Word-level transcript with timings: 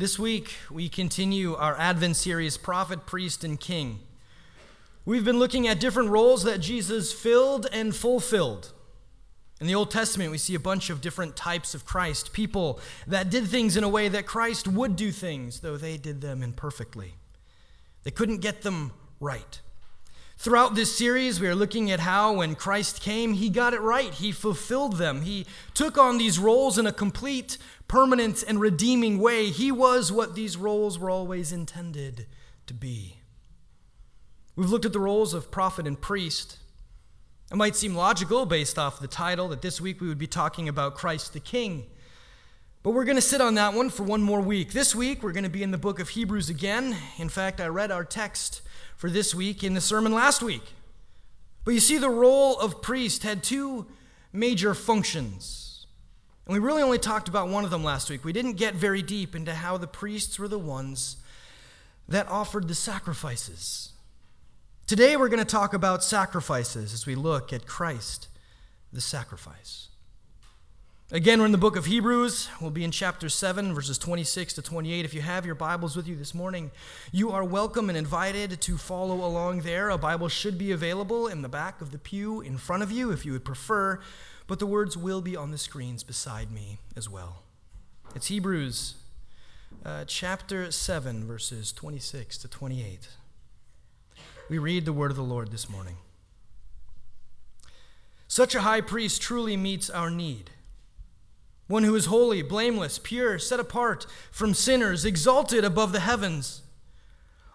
This 0.00 0.18
week, 0.18 0.54
we 0.70 0.88
continue 0.88 1.54
our 1.56 1.76
Advent 1.76 2.16
series, 2.16 2.56
Prophet, 2.56 3.04
Priest, 3.04 3.44
and 3.44 3.60
King. 3.60 3.98
We've 5.04 5.26
been 5.26 5.38
looking 5.38 5.68
at 5.68 5.78
different 5.78 6.08
roles 6.08 6.42
that 6.44 6.62
Jesus 6.62 7.12
filled 7.12 7.66
and 7.70 7.94
fulfilled. 7.94 8.72
In 9.60 9.66
the 9.66 9.74
Old 9.74 9.90
Testament, 9.90 10.30
we 10.30 10.38
see 10.38 10.54
a 10.54 10.58
bunch 10.58 10.88
of 10.88 11.02
different 11.02 11.36
types 11.36 11.74
of 11.74 11.84
Christ, 11.84 12.32
people 12.32 12.80
that 13.06 13.28
did 13.28 13.48
things 13.48 13.76
in 13.76 13.84
a 13.84 13.90
way 13.90 14.08
that 14.08 14.24
Christ 14.24 14.66
would 14.66 14.96
do 14.96 15.12
things, 15.12 15.60
though 15.60 15.76
they 15.76 15.98
did 15.98 16.22
them 16.22 16.42
imperfectly. 16.42 17.16
They 18.02 18.10
couldn't 18.10 18.38
get 18.38 18.62
them 18.62 18.92
right. 19.20 19.60
Throughout 20.40 20.74
this 20.74 20.96
series, 20.96 21.38
we 21.38 21.48
are 21.48 21.54
looking 21.54 21.90
at 21.90 22.00
how 22.00 22.32
when 22.32 22.54
Christ 22.54 23.02
came, 23.02 23.34
he 23.34 23.50
got 23.50 23.74
it 23.74 23.82
right. 23.82 24.14
He 24.14 24.32
fulfilled 24.32 24.96
them. 24.96 25.20
He 25.20 25.44
took 25.74 25.98
on 25.98 26.16
these 26.16 26.38
roles 26.38 26.78
in 26.78 26.86
a 26.86 26.94
complete, 26.94 27.58
permanent, 27.88 28.42
and 28.48 28.58
redeeming 28.58 29.18
way. 29.18 29.50
He 29.50 29.70
was 29.70 30.10
what 30.10 30.34
these 30.34 30.56
roles 30.56 30.98
were 30.98 31.10
always 31.10 31.52
intended 31.52 32.26
to 32.66 32.72
be. 32.72 33.18
We've 34.56 34.70
looked 34.70 34.86
at 34.86 34.94
the 34.94 34.98
roles 34.98 35.34
of 35.34 35.50
prophet 35.50 35.86
and 35.86 36.00
priest. 36.00 36.56
It 37.52 37.56
might 37.56 37.76
seem 37.76 37.94
logical 37.94 38.46
based 38.46 38.78
off 38.78 38.98
the 38.98 39.08
title 39.08 39.48
that 39.48 39.60
this 39.60 39.78
week 39.78 40.00
we 40.00 40.08
would 40.08 40.16
be 40.16 40.26
talking 40.26 40.70
about 40.70 40.94
Christ 40.94 41.34
the 41.34 41.40
King. 41.40 41.84
But 42.82 42.92
we're 42.92 43.04
going 43.04 43.16
to 43.16 43.22
sit 43.22 43.42
on 43.42 43.56
that 43.56 43.74
one 43.74 43.90
for 43.90 44.04
one 44.04 44.22
more 44.22 44.40
week. 44.40 44.72
This 44.72 44.94
week, 44.94 45.22
we're 45.22 45.32
going 45.32 45.44
to 45.44 45.50
be 45.50 45.62
in 45.62 45.70
the 45.70 45.76
book 45.76 46.00
of 46.00 46.08
Hebrews 46.08 46.48
again. 46.48 46.96
In 47.18 47.28
fact, 47.28 47.60
I 47.60 47.66
read 47.66 47.90
our 47.90 48.04
text 48.04 48.62
for 48.96 49.10
this 49.10 49.34
week 49.34 49.62
in 49.62 49.74
the 49.74 49.82
sermon 49.82 50.12
last 50.12 50.42
week. 50.42 50.62
But 51.62 51.74
you 51.74 51.80
see, 51.80 51.98
the 51.98 52.08
role 52.08 52.58
of 52.58 52.80
priest 52.80 53.22
had 53.22 53.42
two 53.42 53.86
major 54.32 54.72
functions. 54.72 55.84
And 56.46 56.54
we 56.54 56.58
really 56.58 56.80
only 56.80 56.96
talked 56.96 57.28
about 57.28 57.50
one 57.50 57.64
of 57.64 57.70
them 57.70 57.84
last 57.84 58.08
week. 58.08 58.24
We 58.24 58.32
didn't 58.32 58.54
get 58.54 58.74
very 58.74 59.02
deep 59.02 59.36
into 59.36 59.52
how 59.52 59.76
the 59.76 59.86
priests 59.86 60.38
were 60.38 60.48
the 60.48 60.58
ones 60.58 61.18
that 62.08 62.28
offered 62.28 62.66
the 62.66 62.74
sacrifices. 62.74 63.92
Today, 64.86 65.18
we're 65.18 65.28
going 65.28 65.38
to 65.38 65.44
talk 65.44 65.74
about 65.74 66.02
sacrifices 66.02 66.94
as 66.94 67.04
we 67.04 67.14
look 67.14 67.52
at 67.52 67.66
Christ, 67.66 68.28
the 68.90 69.02
sacrifice. 69.02 69.89
Again, 71.12 71.40
we're 71.40 71.46
in 71.46 71.50
the 71.50 71.58
book 71.58 71.74
of 71.74 71.86
Hebrews. 71.86 72.48
We'll 72.60 72.70
be 72.70 72.84
in 72.84 72.92
chapter 72.92 73.28
7, 73.28 73.74
verses 73.74 73.98
26 73.98 74.52
to 74.52 74.62
28. 74.62 75.04
If 75.04 75.12
you 75.12 75.22
have 75.22 75.44
your 75.44 75.56
Bibles 75.56 75.96
with 75.96 76.06
you 76.06 76.14
this 76.14 76.36
morning, 76.36 76.70
you 77.10 77.32
are 77.32 77.42
welcome 77.42 77.88
and 77.88 77.98
invited 77.98 78.60
to 78.60 78.78
follow 78.78 79.24
along 79.24 79.62
there. 79.62 79.90
A 79.90 79.98
Bible 79.98 80.28
should 80.28 80.56
be 80.56 80.70
available 80.70 81.26
in 81.26 81.42
the 81.42 81.48
back 81.48 81.80
of 81.80 81.90
the 81.90 81.98
pew 81.98 82.40
in 82.40 82.58
front 82.58 82.84
of 82.84 82.92
you 82.92 83.10
if 83.10 83.26
you 83.26 83.32
would 83.32 83.44
prefer, 83.44 83.98
but 84.46 84.60
the 84.60 84.68
words 84.68 84.96
will 84.96 85.20
be 85.20 85.34
on 85.34 85.50
the 85.50 85.58
screens 85.58 86.04
beside 86.04 86.52
me 86.52 86.78
as 86.94 87.10
well. 87.10 87.42
It's 88.14 88.28
Hebrews 88.28 88.94
uh, 89.84 90.04
chapter 90.06 90.70
7, 90.70 91.26
verses 91.26 91.72
26 91.72 92.38
to 92.38 92.46
28. 92.46 93.08
We 94.48 94.58
read 94.58 94.84
the 94.84 94.92
word 94.92 95.10
of 95.10 95.16
the 95.16 95.24
Lord 95.24 95.50
this 95.50 95.68
morning. 95.68 95.96
Such 98.28 98.54
a 98.54 98.60
high 98.60 98.80
priest 98.80 99.20
truly 99.20 99.56
meets 99.56 99.90
our 99.90 100.08
need 100.08 100.52
one 101.70 101.84
who 101.84 101.94
is 101.94 102.06
holy, 102.06 102.42
blameless, 102.42 102.98
pure, 102.98 103.38
set 103.38 103.60
apart 103.60 104.04
from 104.32 104.52
sinners, 104.52 105.04
exalted 105.04 105.64
above 105.64 105.92
the 105.92 106.00
heavens. 106.00 106.62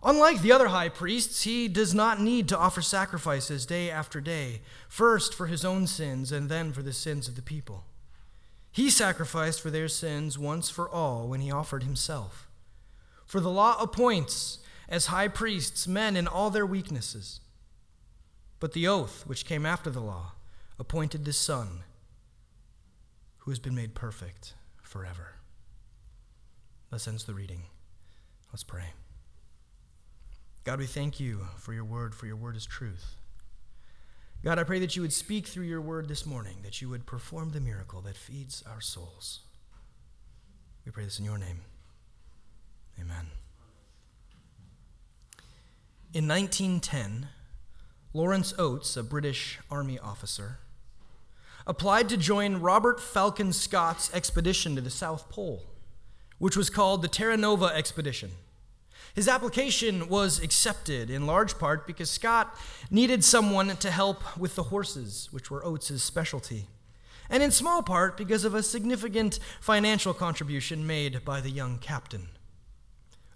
Unlike 0.02 0.42
the 0.42 0.54
other 0.54 0.70
high 0.70 0.88
priests, 0.88 1.44
he 1.44 1.68
does 1.68 1.94
not 1.94 2.22
need 2.22 2.48
to 2.48 2.58
offer 2.58 2.82
sacrifices 2.82 3.66
day 3.66 3.92
after 3.92 4.22
day, 4.22 4.62
first 4.88 5.34
for 5.34 5.48
his 5.48 5.66
own 5.66 5.86
sins 5.86 6.32
and 6.32 6.48
then 6.48 6.72
for 6.72 6.82
the 6.82 6.94
sins 6.94 7.28
of 7.28 7.36
the 7.36 7.42
people. 7.42 7.84
He 8.72 8.90
sacrificed 8.90 9.60
for 9.60 9.70
their 9.70 9.90
sins 9.90 10.40
once 10.40 10.70
for 10.70 10.90
all 10.90 11.28
when 11.28 11.42
he 11.42 11.52
offered 11.52 11.84
himself. 11.84 12.48
For 13.26 13.42
the 13.42 13.50
law 13.50 13.76
appoints 13.82 14.60
as 14.88 15.08
high 15.08 15.28
priests 15.28 15.90
men 15.90 16.16
in 16.16 16.26
all 16.26 16.50
their 16.50 16.66
weaknesses. 16.66 17.42
But 18.62 18.72
the 18.72 18.88
oath, 18.88 19.28
which 19.28 19.46
came 19.46 19.66
after 19.66 19.90
the 19.90 20.00
law, 20.00 20.36
appointed 20.80 21.26
the 21.26 21.34
Son 21.34 21.84
who 23.46 23.52
has 23.52 23.60
been 23.60 23.76
made 23.76 23.94
perfect 23.94 24.56
forever. 24.82 25.36
Thus 26.90 27.08
ends 27.08 27.26
the 27.26 27.36
reading. 27.36 27.62
Let's 28.52 28.64
pray. 28.64 28.94
God, 30.64 30.80
we 30.80 30.88
thank 30.88 31.20
you 31.20 31.42
for 31.58 31.72
your 31.72 31.86
word, 31.86 32.16
for 32.16 32.26
your 32.26 32.38
word 32.38 32.56
is 32.56 32.66
truth. 32.66 33.18
God, 34.44 34.58
I 34.58 34.64
pray 34.64 34.80
that 34.80 34.96
you 34.96 35.04
would 35.04 35.14
speak 35.14 35.46
through 35.46 35.66
your 35.66 35.82
word 35.82 36.08
this 36.08 36.26
morning, 36.26 36.58
that 36.64 36.82
you 36.82 36.90
would 36.90 37.06
perform 37.06 37.52
the 37.52 37.62
miracle 37.62 38.02
that 38.02 38.18
feeds 38.18 38.64
our 38.68 38.82
souls. 38.82 39.42
We 40.86 40.92
pray 40.92 41.04
this 41.04 41.20
in 41.20 41.26
your 41.26 41.38
name. 41.38 41.62
Amen. 43.00 43.28
In 46.14 46.28
1910, 46.28 47.28
Lawrence 48.14 48.54
Oates, 48.58 48.98
a 48.98 49.04
British 49.04 49.60
Army 49.70 50.00
officer, 50.00 50.60
applied 51.68 52.10
to 52.10 52.18
join 52.18 52.58
Robert 52.58 53.00
Falcon 53.00 53.52
Scott's 53.52 54.14
expedition 54.14 54.76
to 54.76 54.82
the 54.82 54.90
South 54.90 55.30
Pole, 55.30 55.64
which 56.38 56.56
was 56.56 56.70
called 56.70 57.02
the 57.02 57.08
Terra 57.08 57.38
Nova 57.38 57.66
Expedition. 57.66 58.32
His 59.16 59.28
application 59.28 60.10
was 60.10 60.42
accepted 60.44 61.10
in 61.10 61.26
large 61.26 61.58
part 61.58 61.88
because 61.88 62.12
Scott 62.12 62.54
needed 62.92 63.24
someone 63.24 63.76
to 63.78 63.90
help 63.90 64.38
with 64.38 64.56
the 64.56 64.64
horses, 64.64 65.30
which 65.32 65.50
were 65.50 65.66
Oates' 65.66 66.04
specialty, 66.04 66.66
and 67.30 67.42
in 67.42 67.52
small 67.52 67.82
part 67.82 68.18
because 68.18 68.44
of 68.44 68.54
a 68.54 68.62
significant 68.62 69.40
financial 69.62 70.14
contribution 70.14 70.86
made 70.86 71.24
by 71.24 71.40
the 71.40 71.50
young 71.50 71.80
captain. 71.80 72.28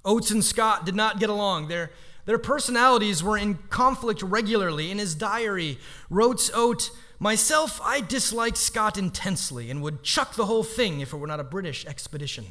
Oates 0.03 0.31
and 0.31 0.43
Scott 0.43 0.85
did 0.85 0.95
not 0.95 1.19
get 1.19 1.29
along. 1.29 1.67
Their, 1.67 1.91
their 2.29 2.37
personalities 2.37 3.23
were 3.23 3.35
in 3.35 3.55
conflict 3.71 4.21
regularly. 4.21 4.91
In 4.91 4.99
his 4.99 5.15
diary, 5.15 5.79
Oates 6.11 6.51
Oates 6.53 6.91
Myself, 7.17 7.81
I 7.83 8.01
disliked 8.01 8.55
Scott 8.55 8.99
intensely 8.99 9.71
and 9.71 9.81
would 9.81 10.03
chuck 10.03 10.35
the 10.35 10.45
whole 10.45 10.61
thing 10.61 10.99
if 10.99 11.11
it 11.11 11.17
were 11.17 11.25
not 11.25 11.39
a 11.39 11.43
British 11.43 11.87
expedition. 11.87 12.45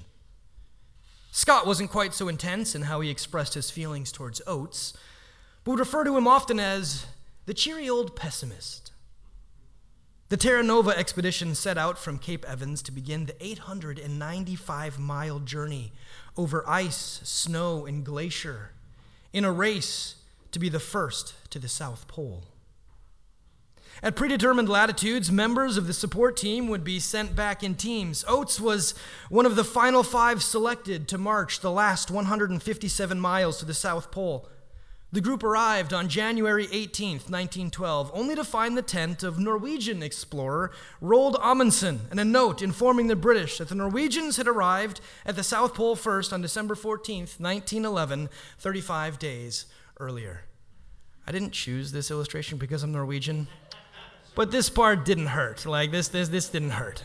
Scott 1.31 1.65
wasn't 1.65 1.93
quite 1.93 2.13
so 2.13 2.27
intense 2.27 2.75
in 2.75 2.83
how 2.83 3.01
he 3.03 3.09
expressed 3.09 3.55
his 3.55 3.71
feelings 3.71 4.11
towards 4.11 4.43
Oates, 4.49 4.95
but 5.63 5.71
would 5.71 5.79
refer 5.79 6.03
to 6.03 6.17
him 6.17 6.27
often 6.27 6.59
as 6.59 7.07
the 7.47 7.55
cheery 7.55 7.89
old 7.89 8.17
pessimist. 8.17 8.91
The 10.29 10.37
Terra 10.37 10.65
Nova 10.65 10.91
expedition 10.91 11.55
set 11.55 11.79
out 11.79 12.01
from 12.01 12.19
Cape 12.19 12.45
Evans 12.47 12.83
to 12.83 12.91
begin 12.91 13.27
the 13.27 13.37
895 13.41 14.99
mile 14.99 15.39
journey 15.39 15.93
over 16.37 16.69
ice, 16.69 17.21
snow, 17.23 17.87
and 17.87 18.05
glacier 18.05 18.73
in 19.33 19.45
a 19.45 19.53
race 19.53 20.17
to 20.53 20.59
be 20.59 20.69
the 20.69 20.81
first 20.81 21.35
to 21.51 21.59
the 21.59 21.69
South 21.69 22.09
Pole. 22.09 22.45
At 24.03 24.15
predetermined 24.15 24.69
latitudes, 24.69 25.33
members 25.33 25.77
of 25.77 25.89
the 25.89 25.93
support 25.93 26.37
team 26.37 26.69
would 26.69 26.85
be 26.85 27.01
sent 27.01 27.35
back 27.35 27.65
in 27.65 27.75
teams. 27.75 28.25
Oates 28.29 28.61
was 28.61 28.95
one 29.29 29.45
of 29.45 29.57
the 29.57 29.65
final 29.65 30.05
five 30.05 30.43
selected 30.43 31.09
to 31.09 31.19
march 31.19 31.61
the 31.61 31.71
last 31.71 32.11
157 32.11 33.21
miles 33.21 33.59
to 33.59 33.65
the 33.65 33.75
South 33.75 34.13
Pole. 34.13 34.49
The 35.11 35.23
group 35.23 35.43
arrived 35.43 35.95
on 35.95 36.09
January 36.09 36.69
18, 36.71 37.13
1912, 37.13 38.11
only 38.13 38.35
to 38.35 38.45
find 38.45 38.77
the 38.77 38.83
tent 38.83 39.23
of 39.23 39.39
Norwegian 39.39 40.03
explorer 40.03 40.71
Roald 41.03 41.41
Amundsen 41.43 42.03
and 42.11 42.21
a 42.21 42.27
note 42.27 42.61
informing 42.61 43.07
the 43.07 43.17
British 43.17 43.57
that 43.57 43.71
the 43.71 43.75
Norwegians 43.75 44.37
had 44.37 44.47
arrived 44.47 45.01
at 45.25 45.35
the 45.35 45.43
South 45.43 45.73
Pole 45.73 45.97
first 45.97 46.31
on 46.31 46.43
December 46.43 46.75
14, 46.75 47.21
1911, 47.21 48.29
35 48.59 49.19
days 49.19 49.65
earlier. 49.99 50.43
I 51.27 51.33
didn't 51.33 51.53
choose 51.53 51.91
this 51.91 52.11
illustration 52.11 52.59
because 52.59 52.83
I'm 52.83 52.93
Norwegian. 52.93 53.49
But 54.35 54.51
this 54.51 54.69
part 54.69 55.07
didn't 55.07 55.29
hurt. 55.29 55.65
Like 55.65 55.91
this, 55.91 56.09
this, 56.09 56.29
this 56.29 56.51
didn't 56.51 56.71
hurt. 56.71 57.03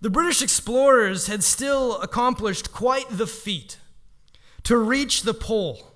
The 0.00 0.10
British 0.10 0.42
explorers 0.42 1.28
had 1.28 1.44
still 1.44 2.00
accomplished 2.00 2.72
quite 2.72 3.06
the 3.08 3.28
feat 3.28 3.76
to 4.64 4.76
reach 4.76 5.22
the 5.22 5.34
pole. 5.34 5.92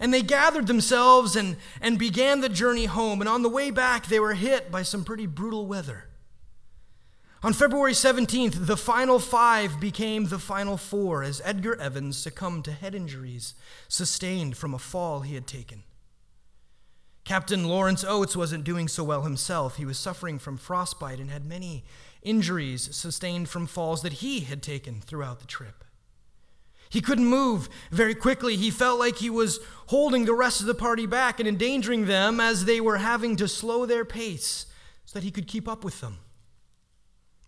And 0.00 0.14
they 0.14 0.22
gathered 0.22 0.66
themselves 0.66 1.34
and, 1.34 1.56
and 1.80 1.98
began 1.98 2.40
the 2.40 2.48
journey 2.48 2.84
home. 2.84 3.20
And 3.20 3.28
on 3.28 3.42
the 3.42 3.48
way 3.48 3.70
back, 3.70 4.06
they 4.06 4.20
were 4.20 4.34
hit 4.34 4.70
by 4.70 4.82
some 4.82 5.04
pretty 5.04 5.26
brutal 5.26 5.66
weather. 5.66 6.04
On 7.42 7.52
February 7.52 7.92
17th, 7.92 8.66
the 8.66 8.76
final 8.76 9.20
five 9.20 9.78
became 9.78 10.24
the 10.24 10.40
final 10.40 10.76
four 10.76 11.22
as 11.22 11.40
Edgar 11.44 11.80
Evans 11.80 12.16
succumbed 12.16 12.64
to 12.64 12.72
head 12.72 12.96
injuries 12.96 13.54
sustained 13.86 14.56
from 14.56 14.74
a 14.74 14.78
fall 14.78 15.20
he 15.20 15.34
had 15.34 15.46
taken. 15.46 15.84
Captain 17.24 17.68
Lawrence 17.68 18.04
Oates 18.04 18.34
wasn't 18.34 18.64
doing 18.64 18.88
so 18.88 19.04
well 19.04 19.22
himself. 19.22 19.76
He 19.76 19.84
was 19.84 19.98
suffering 19.98 20.38
from 20.38 20.56
frostbite 20.56 21.20
and 21.20 21.30
had 21.30 21.44
many 21.44 21.84
injuries 22.22 22.94
sustained 22.96 23.48
from 23.48 23.66
falls 23.66 24.02
that 24.02 24.14
he 24.14 24.40
had 24.40 24.62
taken 24.62 25.00
throughout 25.00 25.38
the 25.38 25.46
trip. 25.46 25.84
He 26.90 27.00
couldn't 27.00 27.26
move 27.26 27.68
very 27.90 28.14
quickly. 28.14 28.56
He 28.56 28.70
felt 28.70 28.98
like 28.98 29.16
he 29.16 29.30
was 29.30 29.60
holding 29.86 30.24
the 30.24 30.34
rest 30.34 30.60
of 30.60 30.66
the 30.66 30.74
party 30.74 31.06
back 31.06 31.38
and 31.38 31.48
endangering 31.48 32.06
them 32.06 32.40
as 32.40 32.64
they 32.64 32.80
were 32.80 32.98
having 32.98 33.36
to 33.36 33.48
slow 33.48 33.84
their 33.86 34.04
pace 34.04 34.66
so 35.04 35.18
that 35.18 35.24
he 35.24 35.30
could 35.30 35.46
keep 35.46 35.68
up 35.68 35.84
with 35.84 36.00
them. 36.00 36.18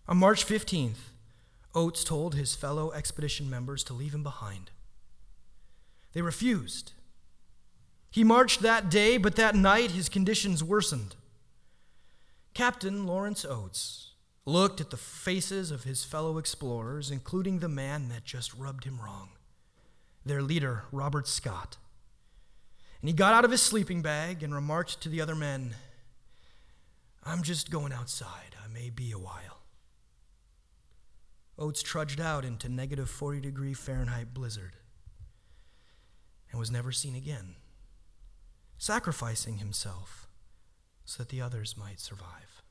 On 0.07 0.17
March 0.17 0.45
15th, 0.45 1.09
Oates 1.73 2.03
told 2.03 2.35
his 2.35 2.53
fellow 2.53 2.91
expedition 2.91 3.49
members 3.49 3.83
to 3.85 3.93
leave 3.93 4.13
him 4.13 4.23
behind. 4.23 4.71
They 6.13 6.21
refused. 6.21 6.93
He 8.09 8.23
marched 8.23 8.61
that 8.61 8.89
day, 8.89 9.17
but 9.17 9.37
that 9.37 9.55
night 9.55 9.91
his 9.91 10.09
conditions 10.09 10.63
worsened. 10.63 11.15
Captain 12.53 13.07
Lawrence 13.07 13.45
Oates 13.45 14.10
looked 14.45 14.81
at 14.81 14.89
the 14.89 14.97
faces 14.97 15.71
of 15.71 15.83
his 15.83 16.03
fellow 16.03 16.37
explorers, 16.37 17.11
including 17.11 17.59
the 17.59 17.69
man 17.69 18.09
that 18.09 18.23
just 18.23 18.53
rubbed 18.55 18.85
him 18.85 18.99
wrong, 18.99 19.29
their 20.25 20.41
leader, 20.41 20.83
Robert 20.91 21.27
Scott. 21.27 21.77
And 23.01 23.09
he 23.09 23.13
got 23.13 23.33
out 23.33 23.45
of 23.45 23.51
his 23.51 23.61
sleeping 23.61 24.01
bag 24.01 24.43
and 24.43 24.53
remarked 24.53 25.01
to 25.01 25.09
the 25.09 25.21
other 25.21 25.35
men, 25.35 25.75
I'm 27.23 27.43
just 27.43 27.69
going 27.69 27.93
outside. 27.93 28.55
I 28.63 28.67
may 28.67 28.89
be 28.89 29.11
a 29.11 29.19
while. 29.19 29.61
Oates 31.57 31.83
trudged 31.83 32.19
out 32.19 32.43
into 32.43 32.69
negative 32.69 33.09
40 33.09 33.39
degree 33.41 33.73
Fahrenheit 33.73 34.33
blizzard 34.33 34.73
and 36.49 36.59
was 36.59 36.71
never 36.71 36.91
seen 36.91 37.15
again, 37.15 37.55
sacrificing 38.77 39.57
himself 39.57 40.27
so 41.05 41.21
that 41.23 41.29
the 41.29 41.41
others 41.41 41.77
might 41.77 41.99
survive. 41.99 42.61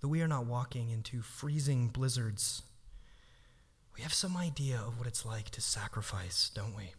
Though 0.00 0.08
we 0.08 0.22
are 0.22 0.28
not 0.28 0.46
walking 0.46 0.88
into 0.90 1.20
freezing 1.20 1.88
blizzards, 1.88 2.62
we 3.94 4.02
have 4.02 4.14
some 4.14 4.36
idea 4.36 4.76
of 4.76 4.96
what 4.96 5.06
it's 5.06 5.26
like 5.26 5.50
to 5.50 5.60
sacrifice, 5.60 6.50
don't 6.54 6.74
we? 6.74 6.94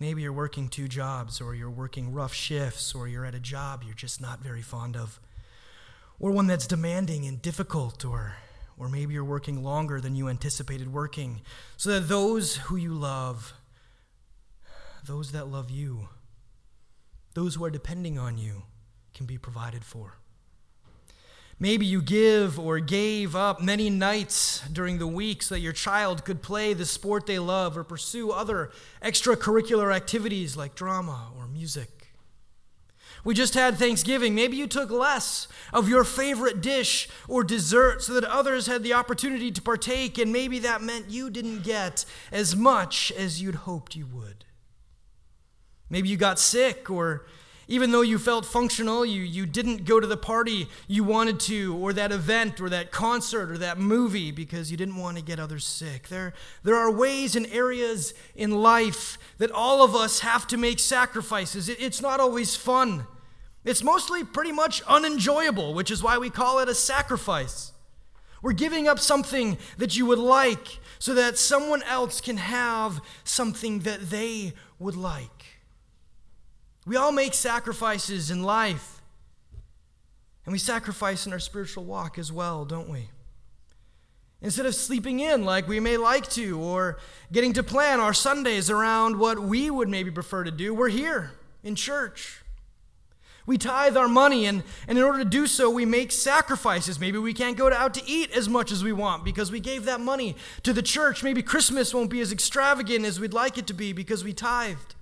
Maybe 0.00 0.22
you're 0.22 0.32
working 0.32 0.68
two 0.68 0.88
jobs, 0.88 1.40
or 1.40 1.54
you're 1.54 1.70
working 1.70 2.12
rough 2.12 2.32
shifts, 2.32 2.94
or 2.94 3.06
you're 3.06 3.24
at 3.24 3.34
a 3.34 3.40
job 3.40 3.82
you're 3.84 3.94
just 3.94 4.20
not 4.20 4.40
very 4.40 4.62
fond 4.62 4.96
of, 4.96 5.20
or 6.18 6.32
one 6.32 6.46
that's 6.46 6.66
demanding 6.66 7.26
and 7.26 7.42
difficult, 7.42 8.04
or, 8.04 8.36
or 8.78 8.88
maybe 8.88 9.12
you're 9.12 9.24
working 9.24 9.62
longer 9.62 10.00
than 10.00 10.16
you 10.16 10.28
anticipated 10.28 10.90
working, 10.92 11.42
so 11.76 11.90
that 11.90 12.08
those 12.08 12.56
who 12.56 12.76
you 12.76 12.94
love, 12.94 13.52
those 15.04 15.32
that 15.32 15.48
love 15.48 15.70
you, 15.70 16.08
those 17.34 17.56
who 17.56 17.64
are 17.64 17.70
depending 17.70 18.18
on 18.18 18.38
you, 18.38 18.62
can 19.12 19.26
be 19.26 19.36
provided 19.36 19.84
for. 19.84 20.14
Maybe 21.58 21.86
you 21.86 22.02
give 22.02 22.58
or 22.58 22.80
gave 22.80 23.34
up 23.34 23.62
many 23.62 23.88
nights 23.88 24.60
during 24.70 24.98
the 24.98 25.06
week 25.06 25.42
so 25.42 25.54
that 25.54 25.60
your 25.60 25.72
child 25.72 26.24
could 26.24 26.42
play 26.42 26.74
the 26.74 26.84
sport 26.84 27.26
they 27.26 27.38
love 27.38 27.78
or 27.78 27.84
pursue 27.84 28.30
other 28.30 28.70
extracurricular 29.02 29.94
activities 29.94 30.56
like 30.56 30.74
drama 30.74 31.30
or 31.38 31.46
music. 31.46 31.96
We 33.24 33.34
just 33.34 33.54
had 33.54 33.76
Thanksgiving. 33.76 34.34
Maybe 34.34 34.56
you 34.56 34.66
took 34.66 34.90
less 34.90 35.48
of 35.72 35.88
your 35.88 36.04
favorite 36.04 36.60
dish 36.60 37.08
or 37.26 37.42
dessert 37.42 38.02
so 38.02 38.12
that 38.14 38.24
others 38.24 38.66
had 38.66 38.82
the 38.82 38.92
opportunity 38.92 39.50
to 39.50 39.62
partake, 39.62 40.18
and 40.18 40.32
maybe 40.32 40.58
that 40.60 40.82
meant 40.82 41.10
you 41.10 41.30
didn't 41.30 41.64
get 41.64 42.04
as 42.30 42.54
much 42.54 43.10
as 43.16 43.42
you'd 43.42 43.56
hoped 43.56 43.96
you 43.96 44.06
would. 44.06 44.44
Maybe 45.88 46.08
you 46.08 46.16
got 46.16 46.38
sick 46.38 46.88
or 46.90 47.26
even 47.68 47.90
though 47.90 48.02
you 48.02 48.18
felt 48.18 48.46
functional, 48.46 49.04
you, 49.04 49.22
you 49.22 49.44
didn't 49.44 49.84
go 49.84 49.98
to 49.98 50.06
the 50.06 50.16
party 50.16 50.68
you 50.86 51.02
wanted 51.02 51.40
to, 51.40 51.76
or 51.76 51.92
that 51.92 52.12
event, 52.12 52.60
or 52.60 52.68
that 52.68 52.92
concert, 52.92 53.50
or 53.50 53.58
that 53.58 53.78
movie 53.78 54.30
because 54.30 54.70
you 54.70 54.76
didn't 54.76 54.96
want 54.96 55.16
to 55.16 55.22
get 55.22 55.40
others 55.40 55.66
sick. 55.66 56.08
There, 56.08 56.32
there 56.62 56.76
are 56.76 56.90
ways 56.90 57.34
and 57.34 57.46
areas 57.48 58.14
in 58.36 58.62
life 58.62 59.18
that 59.38 59.50
all 59.50 59.82
of 59.82 59.96
us 59.96 60.20
have 60.20 60.46
to 60.48 60.56
make 60.56 60.78
sacrifices. 60.78 61.68
It, 61.68 61.80
it's 61.80 62.00
not 62.00 62.20
always 62.20 62.54
fun, 62.54 63.06
it's 63.64 63.82
mostly 63.82 64.22
pretty 64.22 64.52
much 64.52 64.80
unenjoyable, 64.82 65.74
which 65.74 65.90
is 65.90 66.02
why 66.02 66.18
we 66.18 66.30
call 66.30 66.60
it 66.60 66.68
a 66.68 66.74
sacrifice. 66.74 67.72
We're 68.42 68.52
giving 68.52 68.86
up 68.86 69.00
something 69.00 69.58
that 69.78 69.96
you 69.96 70.06
would 70.06 70.20
like 70.20 70.78
so 71.00 71.14
that 71.14 71.36
someone 71.36 71.82
else 71.82 72.20
can 72.20 72.36
have 72.36 73.00
something 73.24 73.80
that 73.80 74.10
they 74.10 74.52
would 74.78 74.94
like. 74.94 75.55
We 76.86 76.96
all 76.96 77.12
make 77.12 77.34
sacrifices 77.34 78.30
in 78.30 78.44
life. 78.44 79.02
And 80.44 80.52
we 80.52 80.58
sacrifice 80.58 81.26
in 81.26 81.32
our 81.32 81.40
spiritual 81.40 81.84
walk 81.84 82.18
as 82.18 82.30
well, 82.30 82.64
don't 82.64 82.88
we? 82.88 83.10
Instead 84.40 84.66
of 84.66 84.74
sleeping 84.76 85.18
in 85.18 85.44
like 85.44 85.66
we 85.66 85.80
may 85.80 85.96
like 85.96 86.28
to, 86.30 86.60
or 86.60 86.98
getting 87.32 87.52
to 87.54 87.64
plan 87.64 87.98
our 87.98 88.14
Sundays 88.14 88.70
around 88.70 89.18
what 89.18 89.40
we 89.40 89.70
would 89.70 89.88
maybe 89.88 90.10
prefer 90.10 90.44
to 90.44 90.52
do, 90.52 90.72
we're 90.72 90.88
here 90.88 91.32
in 91.64 91.74
church. 91.74 92.42
We 93.46 93.58
tithe 93.58 93.96
our 93.96 94.08
money, 94.08 94.46
and, 94.46 94.62
and 94.86 94.98
in 94.98 95.04
order 95.04 95.20
to 95.20 95.24
do 95.24 95.46
so, 95.46 95.70
we 95.70 95.84
make 95.84 96.12
sacrifices. 96.12 97.00
Maybe 97.00 97.18
we 97.18 97.32
can't 97.32 97.56
go 97.56 97.72
out 97.72 97.94
to 97.94 98.02
eat 98.04 98.30
as 98.32 98.48
much 98.48 98.72
as 98.72 98.84
we 98.84 98.92
want 98.92 99.24
because 99.24 99.52
we 99.52 99.60
gave 99.60 99.84
that 99.84 100.00
money 100.00 100.36
to 100.64 100.72
the 100.72 100.82
church. 100.82 101.22
Maybe 101.22 101.42
Christmas 101.42 101.94
won't 101.94 102.10
be 102.10 102.20
as 102.20 102.32
extravagant 102.32 103.04
as 103.04 103.18
we'd 103.18 103.32
like 103.32 103.56
it 103.56 103.66
to 103.68 103.74
be 103.74 103.92
because 103.92 104.24
we 104.24 104.32
tithed. 104.32 104.95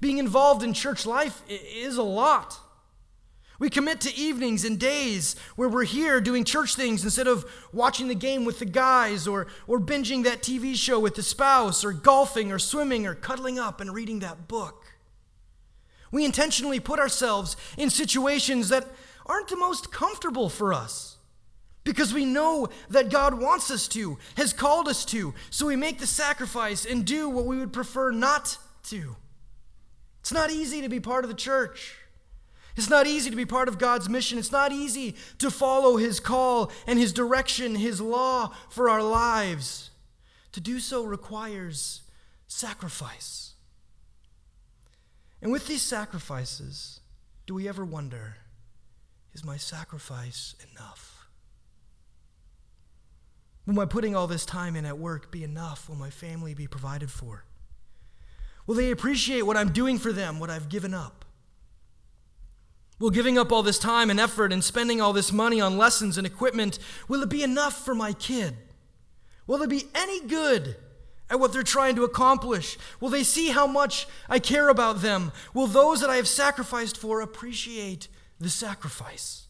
Being 0.00 0.18
involved 0.18 0.62
in 0.62 0.72
church 0.72 1.06
life 1.06 1.42
is 1.48 1.96
a 1.96 2.02
lot. 2.02 2.60
We 3.58 3.70
commit 3.70 4.00
to 4.02 4.16
evenings 4.16 4.64
and 4.64 4.78
days 4.78 5.34
where 5.56 5.68
we're 5.68 5.84
here 5.84 6.20
doing 6.20 6.44
church 6.44 6.76
things 6.76 7.02
instead 7.02 7.26
of 7.26 7.44
watching 7.72 8.06
the 8.06 8.14
game 8.14 8.44
with 8.44 8.60
the 8.60 8.64
guys 8.64 9.26
or, 9.26 9.48
or 9.66 9.80
binging 9.80 10.22
that 10.24 10.42
TV 10.42 10.76
show 10.76 11.00
with 11.00 11.16
the 11.16 11.24
spouse 11.24 11.84
or 11.84 11.92
golfing 11.92 12.52
or 12.52 12.60
swimming 12.60 13.04
or 13.04 13.16
cuddling 13.16 13.58
up 13.58 13.80
and 13.80 13.92
reading 13.92 14.20
that 14.20 14.46
book. 14.46 14.86
We 16.12 16.24
intentionally 16.24 16.78
put 16.78 17.00
ourselves 17.00 17.56
in 17.76 17.90
situations 17.90 18.68
that 18.68 18.86
aren't 19.26 19.48
the 19.48 19.56
most 19.56 19.90
comfortable 19.92 20.48
for 20.48 20.72
us 20.72 21.16
because 21.82 22.14
we 22.14 22.24
know 22.24 22.68
that 22.90 23.10
God 23.10 23.40
wants 23.40 23.72
us 23.72 23.88
to, 23.88 24.18
has 24.36 24.52
called 24.52 24.88
us 24.88 25.04
to, 25.06 25.34
so 25.50 25.66
we 25.66 25.74
make 25.74 25.98
the 25.98 26.06
sacrifice 26.06 26.84
and 26.84 27.04
do 27.04 27.28
what 27.28 27.44
we 27.44 27.58
would 27.58 27.72
prefer 27.72 28.12
not 28.12 28.56
to. 28.84 29.16
It's 30.20 30.32
not 30.32 30.50
easy 30.50 30.82
to 30.82 30.88
be 30.88 31.00
part 31.00 31.24
of 31.24 31.30
the 31.30 31.36
church. 31.36 31.96
It's 32.76 32.90
not 32.90 33.06
easy 33.06 33.28
to 33.30 33.36
be 33.36 33.44
part 33.44 33.68
of 33.68 33.78
God's 33.78 34.08
mission. 34.08 34.38
It's 34.38 34.52
not 34.52 34.70
easy 34.70 35.16
to 35.38 35.50
follow 35.50 35.96
His 35.96 36.20
call 36.20 36.70
and 36.86 36.98
His 36.98 37.12
direction, 37.12 37.74
His 37.74 38.00
law 38.00 38.54
for 38.68 38.88
our 38.88 39.02
lives. 39.02 39.90
To 40.52 40.60
do 40.60 40.78
so 40.78 41.04
requires 41.04 42.02
sacrifice. 42.46 43.54
And 45.42 45.50
with 45.52 45.66
these 45.66 45.82
sacrifices, 45.82 47.00
do 47.46 47.54
we 47.54 47.68
ever 47.68 47.84
wonder, 47.84 48.36
is 49.34 49.44
my 49.44 49.56
sacrifice 49.56 50.54
enough? 50.72 51.28
Will 53.66 53.74
my 53.74 53.86
putting 53.86 54.16
all 54.16 54.26
this 54.26 54.46
time 54.46 54.76
in 54.76 54.86
at 54.86 54.98
work 54.98 55.30
be 55.30 55.44
enough? 55.44 55.88
Will 55.88 55.96
my 55.96 56.10
family 56.10 56.54
be 56.54 56.66
provided 56.66 57.10
for? 57.10 57.44
Will 58.68 58.74
they 58.74 58.90
appreciate 58.90 59.42
what 59.42 59.56
I'm 59.56 59.72
doing 59.72 59.98
for 59.98 60.12
them, 60.12 60.38
what 60.38 60.50
I've 60.50 60.68
given 60.68 60.92
up? 60.92 61.24
Will 62.98 63.08
giving 63.08 63.38
up 63.38 63.50
all 63.50 63.62
this 63.62 63.78
time 63.78 64.10
and 64.10 64.20
effort 64.20 64.52
and 64.52 64.62
spending 64.62 65.00
all 65.00 65.14
this 65.14 65.32
money 65.32 65.58
on 65.58 65.78
lessons 65.78 66.18
and 66.18 66.26
equipment, 66.26 66.78
will 67.08 67.22
it 67.22 67.30
be 67.30 67.42
enough 67.42 67.82
for 67.82 67.94
my 67.94 68.12
kid? 68.12 68.58
Will 69.46 69.62
it 69.62 69.70
be 69.70 69.88
any 69.94 70.20
good 70.26 70.76
at 71.30 71.40
what 71.40 71.50
they're 71.50 71.62
trying 71.62 71.94
to 71.94 72.04
accomplish? 72.04 72.76
Will 73.00 73.08
they 73.08 73.24
see 73.24 73.48
how 73.48 73.66
much 73.66 74.06
I 74.28 74.38
care 74.38 74.68
about 74.68 75.00
them? 75.00 75.32
Will 75.54 75.66
those 75.66 76.02
that 76.02 76.10
I 76.10 76.16
have 76.16 76.28
sacrificed 76.28 76.98
for 76.98 77.22
appreciate 77.22 78.08
the 78.38 78.50
sacrifice? 78.50 79.46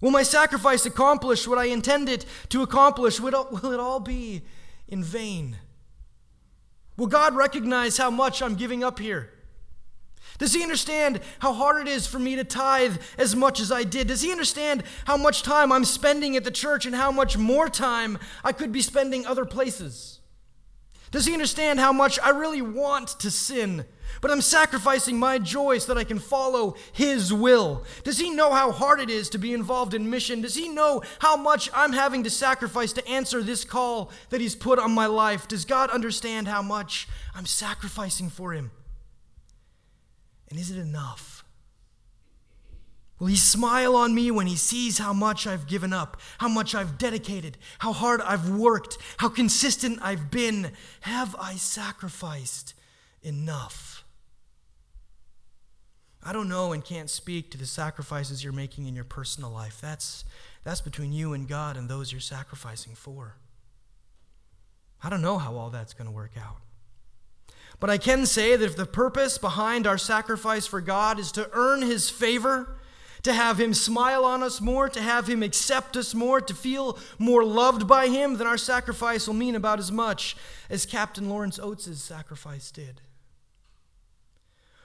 Will 0.00 0.12
my 0.12 0.22
sacrifice 0.22 0.86
accomplish 0.86 1.46
what 1.46 1.58
I 1.58 1.66
intended 1.66 2.24
to 2.48 2.62
accomplish? 2.62 3.20
Will 3.20 3.72
it 3.72 3.80
all 3.80 4.00
be 4.00 4.40
in 4.86 5.04
vain? 5.04 5.58
Will 6.98 7.06
God 7.06 7.34
recognize 7.34 7.96
how 7.96 8.10
much 8.10 8.42
I'm 8.42 8.56
giving 8.56 8.84
up 8.84 8.98
here? 8.98 9.30
Does 10.38 10.52
he 10.52 10.62
understand 10.62 11.20
how 11.38 11.52
hard 11.52 11.80
it 11.80 11.88
is 11.88 12.06
for 12.06 12.18
me 12.18 12.36
to 12.36 12.44
tithe 12.44 12.98
as 13.16 13.34
much 13.34 13.60
as 13.60 13.72
I 13.72 13.84
did? 13.84 14.08
Does 14.08 14.20
he 14.20 14.30
understand 14.30 14.82
how 15.04 15.16
much 15.16 15.42
time 15.42 15.72
I'm 15.72 15.84
spending 15.84 16.36
at 16.36 16.44
the 16.44 16.50
church 16.50 16.86
and 16.86 16.94
how 16.94 17.10
much 17.10 17.38
more 17.38 17.68
time 17.68 18.18
I 18.44 18.52
could 18.52 18.72
be 18.72 18.82
spending 18.82 19.24
other 19.24 19.44
places? 19.44 20.17
Does 21.10 21.26
he 21.26 21.32
understand 21.32 21.80
how 21.80 21.92
much 21.92 22.18
I 22.20 22.30
really 22.30 22.62
want 22.62 23.08
to 23.20 23.30
sin 23.30 23.84
but 24.20 24.30
I'm 24.30 24.40
sacrificing 24.40 25.18
my 25.18 25.38
joy 25.38 25.78
so 25.78 25.92
that 25.92 26.00
I 26.00 26.04
can 26.04 26.18
follow 26.18 26.76
His 26.92 27.32
will. 27.32 27.84
Does 28.04 28.18
He 28.18 28.30
know 28.30 28.52
how 28.52 28.72
hard 28.72 29.00
it 29.00 29.10
is 29.10 29.28
to 29.30 29.38
be 29.38 29.52
involved 29.52 29.94
in 29.94 30.10
mission? 30.10 30.40
Does 30.40 30.54
He 30.54 30.68
know 30.68 31.02
how 31.20 31.36
much 31.36 31.70
I'm 31.74 31.92
having 31.92 32.24
to 32.24 32.30
sacrifice 32.30 32.92
to 32.94 33.08
answer 33.08 33.42
this 33.42 33.64
call 33.64 34.10
that 34.30 34.40
He's 34.40 34.56
put 34.56 34.78
on 34.78 34.92
my 34.92 35.06
life? 35.06 35.48
Does 35.48 35.64
God 35.64 35.90
understand 35.90 36.48
how 36.48 36.62
much 36.62 37.08
I'm 37.34 37.46
sacrificing 37.46 38.30
for 38.30 38.52
Him? 38.52 38.70
And 40.50 40.58
is 40.58 40.70
it 40.70 40.78
enough? 40.78 41.37
Will 43.18 43.26
he 43.26 43.36
smile 43.36 43.96
on 43.96 44.14
me 44.14 44.30
when 44.30 44.46
he 44.46 44.54
sees 44.54 44.98
how 44.98 45.12
much 45.12 45.46
I've 45.46 45.66
given 45.66 45.92
up, 45.92 46.20
how 46.38 46.48
much 46.48 46.74
I've 46.74 46.98
dedicated, 46.98 47.58
how 47.80 47.92
hard 47.92 48.20
I've 48.20 48.48
worked, 48.48 48.96
how 49.16 49.28
consistent 49.28 49.98
I've 50.02 50.30
been? 50.30 50.72
Have 51.00 51.34
I 51.36 51.56
sacrificed 51.56 52.74
enough? 53.22 54.04
I 56.22 56.32
don't 56.32 56.48
know 56.48 56.72
and 56.72 56.84
can't 56.84 57.10
speak 57.10 57.50
to 57.50 57.58
the 57.58 57.66
sacrifices 57.66 58.44
you're 58.44 58.52
making 58.52 58.86
in 58.86 58.94
your 58.94 59.04
personal 59.04 59.50
life. 59.50 59.80
That's, 59.80 60.24
That's 60.62 60.80
between 60.80 61.12
you 61.12 61.32
and 61.32 61.48
God 61.48 61.76
and 61.76 61.88
those 61.88 62.12
you're 62.12 62.20
sacrificing 62.20 62.94
for. 62.94 63.36
I 65.02 65.10
don't 65.10 65.22
know 65.22 65.38
how 65.38 65.56
all 65.56 65.70
that's 65.70 65.94
going 65.94 66.06
to 66.06 66.14
work 66.14 66.32
out. 66.36 66.56
But 67.80 67.90
I 67.90 67.98
can 67.98 68.26
say 68.26 68.56
that 68.56 68.64
if 68.64 68.76
the 68.76 68.86
purpose 68.86 69.38
behind 69.38 69.86
our 69.86 69.98
sacrifice 69.98 70.66
for 70.66 70.80
God 70.80 71.18
is 71.18 71.30
to 71.32 71.48
earn 71.52 71.82
His 71.82 72.10
favor, 72.10 72.77
to 73.22 73.32
have 73.32 73.60
Him 73.60 73.74
smile 73.74 74.24
on 74.24 74.42
us 74.42 74.60
more, 74.60 74.88
to 74.88 75.02
have 75.02 75.28
Him 75.28 75.42
accept 75.42 75.96
us 75.96 76.14
more, 76.14 76.40
to 76.40 76.54
feel 76.54 76.98
more 77.18 77.44
loved 77.44 77.86
by 77.86 78.08
Him, 78.08 78.36
then 78.36 78.46
our 78.46 78.58
sacrifice 78.58 79.26
will 79.26 79.34
mean 79.34 79.54
about 79.54 79.78
as 79.78 79.92
much 79.92 80.36
as 80.70 80.86
Captain 80.86 81.28
Lawrence 81.28 81.58
Oates' 81.58 82.00
sacrifice 82.00 82.70
did. 82.70 83.00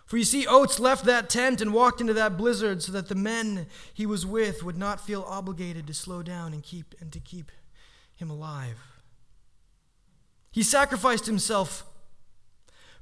For 0.06 0.18
you 0.18 0.26
see, 0.26 0.46
Oates 0.46 0.80
left 0.80 1.06
that 1.06 1.30
tent 1.30 1.62
and 1.62 1.74
walked 1.74 2.02
into 2.02 2.14
that 2.14 2.38
blizzard 2.38 2.84
so 2.84 2.92
that 2.92 3.08
the 3.08 3.16
men 3.16 3.68
he 3.94 4.06
was 4.06 4.26
with 4.26 4.62
would 4.62 4.78
not 4.78 5.00
feel 5.00 5.24
obligated 5.28 5.88
to 5.88 5.94
slow 5.94 6.22
down 6.22 6.54
and 6.54 6.62
keep 6.62 6.94
and 7.00 7.12
to 7.14 7.20
keep 7.20 7.52
him 8.16 8.30
alive. 8.30 8.78
He 10.52 10.62
sacrificed 10.62 11.26
himself 11.26 11.84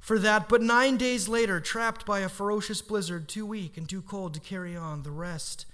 for 0.02 0.18
that, 0.18 0.48
but 0.48 0.60
nine 0.60 0.96
days 0.96 1.28
later, 1.28 1.60
trapped 1.60 2.04
by 2.04 2.20
a 2.20 2.28
ferocious 2.28 2.82
blizzard, 2.82 3.28
too 3.28 3.46
weak 3.46 3.78
and 3.78 3.88
too 3.88 4.02
cold 4.02 4.34
to 4.34 4.40
carry 4.40 4.76
on, 4.76 5.04
the 5.04 5.12
rest 5.12 5.64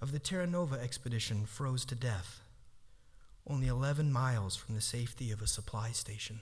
of 0.00 0.10
the 0.10 0.18
Terra 0.18 0.48
Nova 0.48 0.74
expedition 0.74 1.46
froze 1.46 1.84
to 1.84 1.94
death, 1.94 2.40
only 3.46 3.68
11 3.68 4.12
miles 4.12 4.56
from 4.56 4.74
the 4.74 4.80
safety 4.80 5.30
of 5.30 5.40
a 5.40 5.46
supply 5.46 5.92
station. 5.92 6.40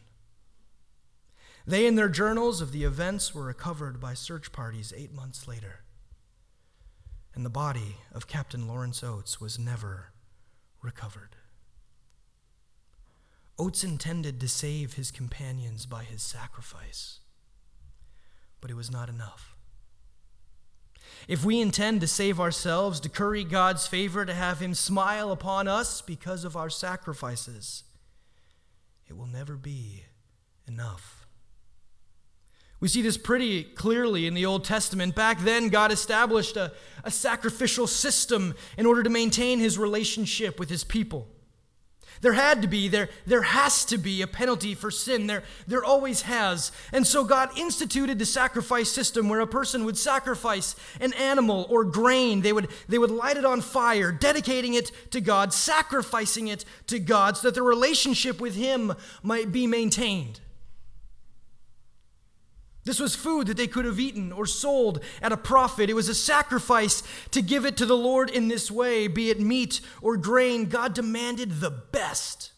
They 1.66 1.86
and 1.86 1.98
their 1.98 2.08
journals 2.08 2.62
of 2.62 2.72
the 2.72 2.84
events 2.84 3.34
were 3.34 3.44
recovered 3.44 4.00
by 4.00 4.14
search 4.14 4.50
parties 4.50 4.94
eight 4.96 5.12
months 5.12 5.46
later, 5.46 5.80
and 7.34 7.44
the 7.44 7.50
body 7.50 7.98
of 8.14 8.28
Captain 8.28 8.66
Lawrence 8.66 9.04
Oates 9.04 9.38
was 9.38 9.58
never 9.58 10.12
recovered. 10.80 11.36
Oates 13.60 13.84
intended 13.84 14.40
to 14.40 14.48
save 14.48 14.94
his 14.94 15.10
companions 15.10 15.84
by 15.84 16.02
his 16.02 16.22
sacrifice, 16.22 17.20
but 18.62 18.70
it 18.70 18.74
was 18.74 18.90
not 18.90 19.10
enough. 19.10 19.54
If 21.28 21.44
we 21.44 21.60
intend 21.60 22.00
to 22.00 22.06
save 22.06 22.40
ourselves, 22.40 23.00
to 23.00 23.10
curry 23.10 23.44
God's 23.44 23.86
favor, 23.86 24.24
to 24.24 24.32
have 24.32 24.60
Him 24.60 24.72
smile 24.72 25.30
upon 25.30 25.68
us 25.68 26.00
because 26.00 26.44
of 26.44 26.56
our 26.56 26.70
sacrifices, 26.70 27.84
it 29.06 29.16
will 29.16 29.26
never 29.26 29.56
be 29.56 30.04
enough. 30.66 31.26
We 32.80 32.88
see 32.88 33.02
this 33.02 33.18
pretty 33.18 33.62
clearly 33.62 34.26
in 34.26 34.32
the 34.32 34.46
Old 34.46 34.64
Testament. 34.64 35.14
Back 35.14 35.40
then, 35.40 35.68
God 35.68 35.92
established 35.92 36.56
a, 36.56 36.72
a 37.04 37.10
sacrificial 37.10 37.86
system 37.86 38.54
in 38.78 38.86
order 38.86 39.02
to 39.02 39.10
maintain 39.10 39.60
His 39.60 39.76
relationship 39.76 40.58
with 40.58 40.70
His 40.70 40.82
people. 40.82 41.28
There 42.20 42.34
had 42.34 42.60
to 42.62 42.68
be, 42.68 42.88
there, 42.88 43.08
there 43.26 43.42
has 43.42 43.84
to 43.86 43.96
be 43.96 44.20
a 44.20 44.26
penalty 44.26 44.74
for 44.74 44.90
sin. 44.90 45.26
There, 45.26 45.42
there 45.66 45.82
always 45.82 46.22
has. 46.22 46.70
And 46.92 47.06
so 47.06 47.24
God 47.24 47.56
instituted 47.56 48.18
the 48.18 48.26
sacrifice 48.26 48.90
system 48.90 49.28
where 49.28 49.40
a 49.40 49.46
person 49.46 49.84
would 49.86 49.96
sacrifice 49.96 50.76
an 51.00 51.14
animal 51.14 51.66
or 51.70 51.84
grain. 51.84 52.42
They 52.42 52.52
would, 52.52 52.68
they 52.88 52.98
would 52.98 53.10
light 53.10 53.38
it 53.38 53.46
on 53.46 53.62
fire, 53.62 54.12
dedicating 54.12 54.74
it 54.74 54.92
to 55.12 55.20
God, 55.20 55.54
sacrificing 55.54 56.48
it 56.48 56.66
to 56.88 56.98
God 56.98 57.38
so 57.38 57.48
that 57.48 57.54
the 57.54 57.62
relationship 57.62 58.38
with 58.38 58.54
Him 58.54 58.94
might 59.22 59.50
be 59.50 59.66
maintained. 59.66 60.40
This 62.90 62.98
was 62.98 63.14
food 63.14 63.46
that 63.46 63.56
they 63.56 63.68
could 63.68 63.84
have 63.84 64.00
eaten 64.00 64.32
or 64.32 64.46
sold 64.46 64.98
at 65.22 65.30
a 65.30 65.36
profit. 65.36 65.88
It 65.88 65.94
was 65.94 66.08
a 66.08 66.14
sacrifice 66.14 67.04
to 67.30 67.40
give 67.40 67.64
it 67.64 67.76
to 67.76 67.86
the 67.86 67.96
Lord 67.96 68.28
in 68.28 68.48
this 68.48 68.68
way, 68.68 69.06
be 69.06 69.30
it 69.30 69.38
meat 69.38 69.80
or 70.02 70.16
grain. 70.16 70.64
God 70.64 70.92
demanded 70.92 71.60
the 71.60 71.70
best. 71.70 72.50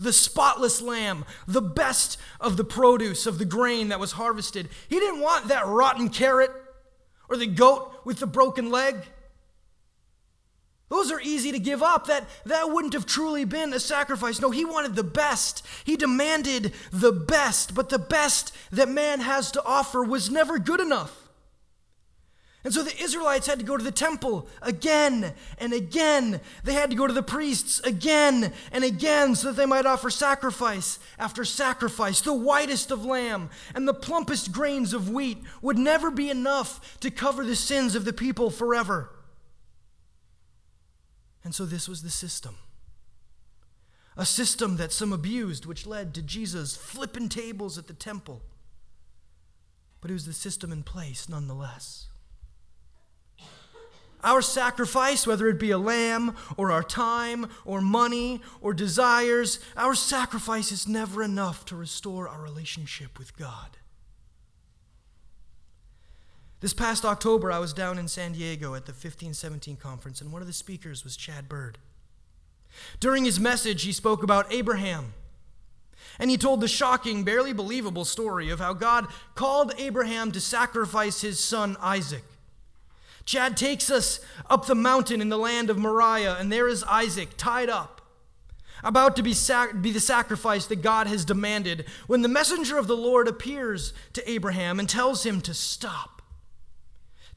The 0.00 0.14
spotless 0.14 0.80
lamb, 0.80 1.26
the 1.46 1.60
best 1.60 2.16
of 2.40 2.56
the 2.56 2.64
produce 2.64 3.26
of 3.26 3.38
the 3.38 3.44
grain 3.44 3.88
that 3.88 4.00
was 4.00 4.12
harvested. 4.12 4.70
He 4.88 4.98
didn't 4.98 5.20
want 5.20 5.48
that 5.48 5.66
rotten 5.66 6.08
carrot 6.08 6.50
or 7.28 7.36
the 7.36 7.46
goat 7.46 8.00
with 8.06 8.20
the 8.20 8.26
broken 8.26 8.70
leg. 8.70 8.96
Those 10.88 11.12
are 11.12 11.20
easy 11.20 11.52
to 11.52 11.58
give 11.58 11.82
up. 11.82 12.06
That, 12.06 12.26
that 12.46 12.70
wouldn't 12.70 12.94
have 12.94 13.06
truly 13.06 13.44
been 13.44 13.72
a 13.72 13.80
sacrifice. 13.80 14.40
No, 14.40 14.50
he 14.50 14.64
wanted 14.64 14.96
the 14.96 15.04
best. 15.04 15.66
He 15.84 15.96
demanded 15.96 16.72
the 16.90 17.12
best, 17.12 17.74
but 17.74 17.90
the 17.90 17.98
best 17.98 18.54
that 18.70 18.88
man 18.88 19.20
has 19.20 19.50
to 19.52 19.64
offer 19.64 20.02
was 20.02 20.30
never 20.30 20.58
good 20.58 20.80
enough. 20.80 21.28
And 22.64 22.74
so 22.74 22.82
the 22.82 23.02
Israelites 23.02 23.46
had 23.46 23.60
to 23.60 23.64
go 23.64 23.76
to 23.76 23.84
the 23.84 23.92
temple 23.92 24.48
again 24.60 25.32
and 25.58 25.72
again. 25.72 26.40
They 26.64 26.72
had 26.74 26.90
to 26.90 26.96
go 26.96 27.06
to 27.06 27.12
the 27.12 27.22
priests 27.22 27.80
again 27.80 28.52
and 28.72 28.82
again 28.82 29.36
so 29.36 29.48
that 29.48 29.56
they 29.56 29.64
might 29.64 29.86
offer 29.86 30.10
sacrifice 30.10 30.98
after 31.18 31.44
sacrifice. 31.44 32.20
The 32.20 32.34
whitest 32.34 32.90
of 32.90 33.04
lamb 33.04 33.50
and 33.74 33.86
the 33.86 33.94
plumpest 33.94 34.52
grains 34.52 34.92
of 34.92 35.08
wheat 35.08 35.38
would 35.62 35.78
never 35.78 36.10
be 36.10 36.30
enough 36.30 36.98
to 37.00 37.10
cover 37.10 37.44
the 37.44 37.56
sins 37.56 37.94
of 37.94 38.04
the 38.04 38.12
people 38.12 38.50
forever. 38.50 39.10
And 41.44 41.54
so 41.54 41.64
this 41.64 41.88
was 41.88 42.02
the 42.02 42.10
system. 42.10 42.56
A 44.16 44.26
system 44.26 44.76
that 44.76 44.92
some 44.92 45.12
abused, 45.12 45.64
which 45.64 45.86
led 45.86 46.12
to 46.14 46.22
Jesus 46.22 46.76
flipping 46.76 47.28
tables 47.28 47.78
at 47.78 47.86
the 47.86 47.94
temple. 47.94 48.42
But 50.00 50.10
it 50.10 50.14
was 50.14 50.26
the 50.26 50.32
system 50.32 50.72
in 50.72 50.82
place 50.82 51.28
nonetheless. 51.28 52.08
Our 54.24 54.42
sacrifice, 54.42 55.26
whether 55.26 55.48
it 55.48 55.60
be 55.60 55.70
a 55.70 55.78
lamb 55.78 56.36
or 56.56 56.72
our 56.72 56.82
time 56.82 57.46
or 57.64 57.80
money 57.80 58.42
or 58.60 58.74
desires, 58.74 59.60
our 59.76 59.94
sacrifice 59.94 60.72
is 60.72 60.88
never 60.88 61.22
enough 61.22 61.64
to 61.66 61.76
restore 61.76 62.28
our 62.28 62.42
relationship 62.42 63.18
with 63.18 63.36
God. 63.36 63.77
This 66.60 66.74
past 66.74 67.04
October, 67.04 67.52
I 67.52 67.60
was 67.60 67.72
down 67.72 67.98
in 67.98 68.08
San 68.08 68.32
Diego 68.32 68.74
at 68.74 68.86
the 68.86 68.92
1517 68.92 69.76
conference, 69.76 70.20
and 70.20 70.32
one 70.32 70.42
of 70.42 70.48
the 70.48 70.52
speakers 70.52 71.04
was 71.04 71.16
Chad 71.16 71.48
Bird. 71.48 71.78
During 72.98 73.24
his 73.24 73.38
message, 73.38 73.84
he 73.84 73.92
spoke 73.92 74.22
about 74.24 74.52
Abraham. 74.52 75.14
And 76.18 76.30
he 76.30 76.36
told 76.36 76.60
the 76.60 76.68
shocking, 76.68 77.22
barely 77.22 77.52
believable 77.52 78.04
story 78.04 78.50
of 78.50 78.58
how 78.58 78.72
God 78.72 79.06
called 79.36 79.72
Abraham 79.78 80.32
to 80.32 80.40
sacrifice 80.40 81.20
his 81.20 81.38
son 81.38 81.76
Isaac. 81.80 82.24
Chad 83.24 83.56
takes 83.56 83.90
us 83.90 84.20
up 84.48 84.66
the 84.66 84.74
mountain 84.74 85.20
in 85.20 85.28
the 85.28 85.38
land 85.38 85.70
of 85.70 85.78
Moriah, 85.78 86.36
and 86.40 86.50
there 86.50 86.66
is 86.66 86.82
Isaac 86.84 87.30
tied 87.36 87.68
up, 87.68 88.00
about 88.82 89.14
to 89.16 89.22
be, 89.22 89.34
sac- 89.34 89.80
be 89.80 89.92
the 89.92 90.00
sacrifice 90.00 90.66
that 90.66 90.82
God 90.82 91.06
has 91.06 91.24
demanded, 91.24 91.84
when 92.06 92.22
the 92.22 92.28
messenger 92.28 92.78
of 92.78 92.86
the 92.88 92.96
Lord 92.96 93.28
appears 93.28 93.92
to 94.14 94.28
Abraham 94.28 94.80
and 94.80 94.88
tells 94.88 95.24
him 95.24 95.40
to 95.42 95.54
stop. 95.54 96.17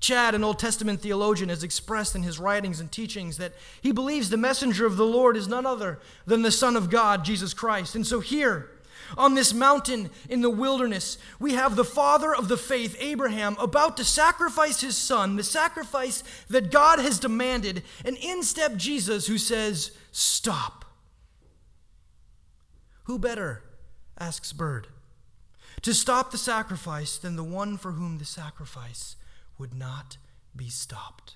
Chad, 0.01 0.33
an 0.33 0.43
Old 0.43 0.57
Testament 0.57 0.99
theologian, 0.99 1.49
has 1.49 1.63
expressed 1.63 2.15
in 2.15 2.23
his 2.23 2.39
writings 2.39 2.79
and 2.79 2.91
teachings 2.91 3.37
that 3.37 3.53
he 3.81 3.91
believes 3.91 4.29
the 4.29 4.35
messenger 4.35 4.87
of 4.87 4.97
the 4.97 5.05
Lord 5.05 5.37
is 5.37 5.47
none 5.47 5.65
other 5.65 5.99
than 6.25 6.41
the 6.41 6.51
Son 6.51 6.75
of 6.75 6.89
God, 6.89 7.23
Jesus 7.23 7.53
Christ. 7.53 7.95
And 7.95 8.05
so 8.05 8.19
here, 8.19 8.71
on 9.15 9.35
this 9.35 9.53
mountain 9.53 10.09
in 10.27 10.41
the 10.41 10.49
wilderness, 10.49 11.19
we 11.39 11.53
have 11.53 11.75
the 11.75 11.85
father 11.85 12.33
of 12.33 12.47
the 12.47 12.57
faith, 12.57 12.97
Abraham, 12.99 13.55
about 13.59 13.95
to 13.97 14.03
sacrifice 14.03 14.81
his 14.81 14.97
son, 14.97 15.35
the 15.35 15.43
sacrifice 15.43 16.23
that 16.49 16.71
God 16.71 16.97
has 16.97 17.19
demanded, 17.19 17.83
and 18.03 18.17
in 18.17 18.41
step 18.41 18.75
Jesus 18.77 19.27
who 19.27 19.37
says, 19.37 19.91
Stop. 20.11 20.83
Who 23.03 23.19
better, 23.19 23.61
asks 24.19 24.51
Bird, 24.51 24.87
to 25.83 25.93
stop 25.93 26.31
the 26.31 26.37
sacrifice 26.39 27.17
than 27.17 27.35
the 27.35 27.43
one 27.43 27.77
for 27.77 27.91
whom 27.91 28.17
the 28.17 28.25
sacrifice 28.25 29.15
would 29.61 29.73
not 29.75 30.17
be 30.55 30.69
stopped. 30.69 31.35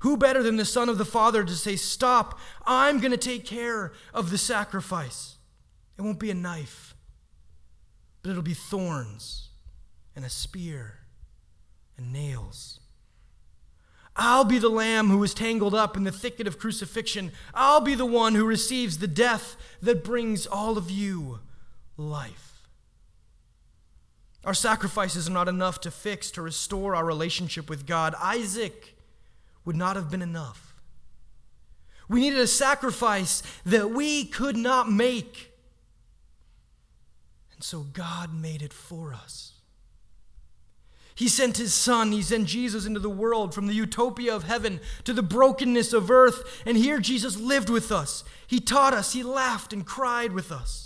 Who 0.00 0.16
better 0.16 0.42
than 0.42 0.56
the 0.56 0.64
Son 0.64 0.88
of 0.88 0.98
the 0.98 1.04
Father 1.04 1.44
to 1.44 1.54
say, 1.54 1.76
Stop, 1.76 2.38
I'm 2.66 2.98
going 2.98 3.12
to 3.12 3.16
take 3.16 3.46
care 3.46 3.92
of 4.12 4.30
the 4.30 4.36
sacrifice? 4.36 5.36
It 5.96 6.02
won't 6.02 6.18
be 6.18 6.30
a 6.30 6.34
knife, 6.34 6.94
but 8.20 8.30
it'll 8.30 8.42
be 8.42 8.52
thorns 8.52 9.50
and 10.16 10.24
a 10.24 10.28
spear 10.28 10.98
and 11.96 12.12
nails. 12.12 12.80
I'll 14.16 14.44
be 14.44 14.58
the 14.58 14.68
lamb 14.68 15.08
who 15.08 15.22
is 15.22 15.34
tangled 15.34 15.74
up 15.74 15.96
in 15.96 16.02
the 16.02 16.10
thicket 16.10 16.48
of 16.48 16.58
crucifixion. 16.58 17.30
I'll 17.54 17.80
be 17.80 17.94
the 17.94 18.06
one 18.06 18.34
who 18.34 18.44
receives 18.44 18.98
the 18.98 19.06
death 19.06 19.56
that 19.80 20.02
brings 20.02 20.46
all 20.46 20.76
of 20.76 20.90
you 20.90 21.40
life. 21.96 22.45
Our 24.46 24.54
sacrifices 24.54 25.28
are 25.28 25.32
not 25.32 25.48
enough 25.48 25.80
to 25.80 25.90
fix, 25.90 26.30
to 26.30 26.40
restore 26.40 26.94
our 26.94 27.04
relationship 27.04 27.68
with 27.68 27.84
God. 27.84 28.14
Isaac 28.22 28.96
would 29.64 29.74
not 29.74 29.96
have 29.96 30.08
been 30.08 30.22
enough. 30.22 30.76
We 32.08 32.20
needed 32.20 32.38
a 32.38 32.46
sacrifice 32.46 33.42
that 33.64 33.90
we 33.90 34.24
could 34.24 34.56
not 34.56 34.88
make. 34.88 35.52
And 37.54 37.64
so 37.64 37.80
God 37.92 38.32
made 38.32 38.62
it 38.62 38.72
for 38.72 39.12
us. 39.12 39.54
He 41.16 41.28
sent 41.28 41.56
his 41.56 41.74
son, 41.74 42.12
he 42.12 42.22
sent 42.22 42.46
Jesus 42.46 42.86
into 42.86 43.00
the 43.00 43.10
world 43.10 43.52
from 43.52 43.66
the 43.66 43.74
utopia 43.74 44.36
of 44.36 44.44
heaven 44.44 44.78
to 45.04 45.12
the 45.12 45.22
brokenness 45.22 45.92
of 45.92 46.10
earth. 46.10 46.62
And 46.64 46.76
here 46.76 47.00
Jesus 47.00 47.36
lived 47.36 47.70
with 47.70 47.90
us. 47.90 48.22
He 48.46 48.60
taught 48.60 48.94
us, 48.94 49.12
he 49.12 49.24
laughed 49.24 49.72
and 49.72 49.84
cried 49.84 50.32
with 50.32 50.52
us. 50.52 50.85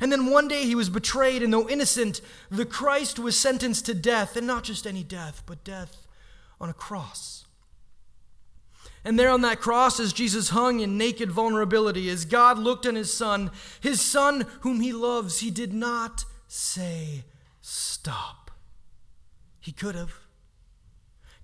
And 0.00 0.10
then 0.10 0.30
one 0.30 0.48
day 0.48 0.64
he 0.64 0.74
was 0.74 0.88
betrayed, 0.88 1.42
and 1.42 1.52
though 1.52 1.68
innocent, 1.68 2.22
the 2.50 2.64
Christ 2.64 3.18
was 3.18 3.38
sentenced 3.38 3.84
to 3.86 3.94
death, 3.94 4.36
and 4.36 4.46
not 4.46 4.64
just 4.64 4.86
any 4.86 5.04
death, 5.04 5.42
but 5.44 5.62
death 5.62 6.06
on 6.60 6.70
a 6.70 6.74
cross. 6.74 7.44
And 9.04 9.18
there 9.18 9.30
on 9.30 9.40
that 9.42 9.60
cross, 9.60 9.98
as 9.98 10.12
Jesus 10.12 10.50
hung 10.50 10.80
in 10.80 10.98
naked 10.98 11.30
vulnerability, 11.30 12.10
as 12.10 12.24
God 12.24 12.58
looked 12.58 12.86
on 12.86 12.94
his 12.94 13.12
son, 13.12 13.50
his 13.80 14.00
son 14.00 14.46
whom 14.60 14.80
he 14.80 14.92
loves, 14.92 15.40
he 15.40 15.50
did 15.50 15.72
not 15.72 16.24
say, 16.48 17.24
Stop. 17.62 18.50
He 19.60 19.72
could 19.72 19.94
have. 19.94 20.19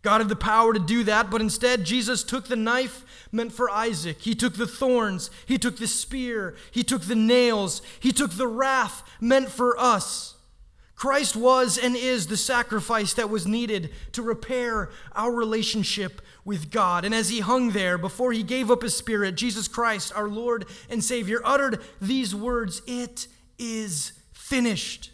God 0.07 0.21
had 0.21 0.29
the 0.29 0.37
power 0.37 0.73
to 0.73 0.79
do 0.79 1.03
that, 1.03 1.33
but 1.33 1.41
instead, 1.41 1.83
Jesus 1.83 2.23
took 2.23 2.47
the 2.47 2.55
knife 2.55 3.05
meant 3.33 3.53
for 3.53 3.69
Isaac. 3.69 4.19
He 4.21 4.37
took 4.37 4.55
the 4.55 4.65
thorns. 4.65 5.33
He 5.47 5.59
took 5.59 5.79
the 5.79 5.89
spear. 5.89 6.55
He 6.71 6.85
took 6.85 7.03
the 7.03 7.17
nails. 7.17 7.83
He 7.99 8.13
took 8.13 8.31
the 8.31 8.47
wrath 8.47 9.03
meant 9.21 9.49
for 9.49 9.77
us. 9.77 10.37
Christ 10.95 11.35
was 11.35 11.77
and 11.77 11.97
is 11.97 12.29
the 12.29 12.37
sacrifice 12.37 13.15
that 13.15 13.31
was 13.31 13.49
needed 13.49 13.91
to 14.13 14.23
repair 14.23 14.91
our 15.13 15.33
relationship 15.33 16.23
with 16.45 16.71
God. 16.71 17.05
And 17.05 17.13
as 17.13 17.31
he 17.31 17.41
hung 17.41 17.73
there 17.73 17.99
before 17.99 18.31
he 18.31 18.45
gave 18.45 18.71
up 18.71 18.83
his 18.83 18.97
spirit, 18.97 19.35
Jesus 19.35 19.67
Christ, 19.67 20.13
our 20.15 20.29
Lord 20.29 20.67
and 20.89 21.03
Savior, 21.03 21.41
uttered 21.45 21.81
these 22.01 22.33
words 22.33 22.81
It 22.87 23.27
is 23.59 24.13
finished. 24.33 25.11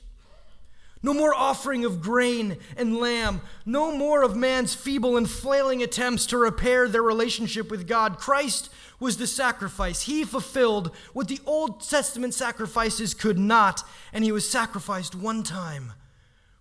No 1.03 1.13
more 1.13 1.35
offering 1.35 1.85
of 1.85 2.01
grain 2.01 2.59
and 2.77 2.97
lamb. 2.97 3.41
No 3.67 3.97
more 3.97 4.23
of 4.23 4.37
man's 4.37 4.75
feeble 4.75 5.17
and 5.17 5.29
flailing 5.29 5.83
attempts 5.83 6.27
to 6.27 6.39
repair 6.39 6.89
their 6.89 7.03
relationship 7.03 7.71
with 7.71 7.89
God. 7.89 8.19
Christ 8.19 8.71
was 9.01 9.17
the 9.17 9.27
sacrifice. 9.27 10.03
He 10.03 10.23
fulfilled 10.23 10.95
what 11.13 11.27
the 11.27 11.41
Old 11.45 11.83
Testament 11.87 12.35
sacrifices 12.35 13.15
could 13.15 13.39
not, 13.39 13.83
and 14.13 14.23
he 14.23 14.31
was 14.31 14.49
sacrificed 14.49 15.17
one 15.17 15.43
time 15.43 15.93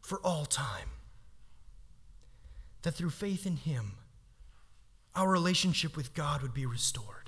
for 0.01 0.19
all 0.21 0.45
time. 0.45 0.89
That 2.81 2.95
through 2.95 3.11
faith 3.11 3.45
in 3.45 3.57
him, 3.57 3.91
our 5.13 5.29
relationship 5.29 5.95
with 5.95 6.15
God 6.15 6.41
would 6.41 6.53
be 6.53 6.65
restored. 6.65 7.20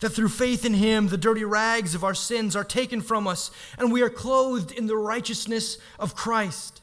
That 0.00 0.10
through 0.10 0.28
faith 0.28 0.64
in 0.64 0.74
Him, 0.74 1.08
the 1.08 1.16
dirty 1.16 1.44
rags 1.44 1.94
of 1.94 2.04
our 2.04 2.14
sins 2.14 2.54
are 2.54 2.64
taken 2.64 3.00
from 3.00 3.26
us, 3.26 3.50
and 3.78 3.90
we 3.90 4.02
are 4.02 4.10
clothed 4.10 4.72
in 4.72 4.86
the 4.86 4.96
righteousness 4.96 5.78
of 5.98 6.14
Christ. 6.14 6.82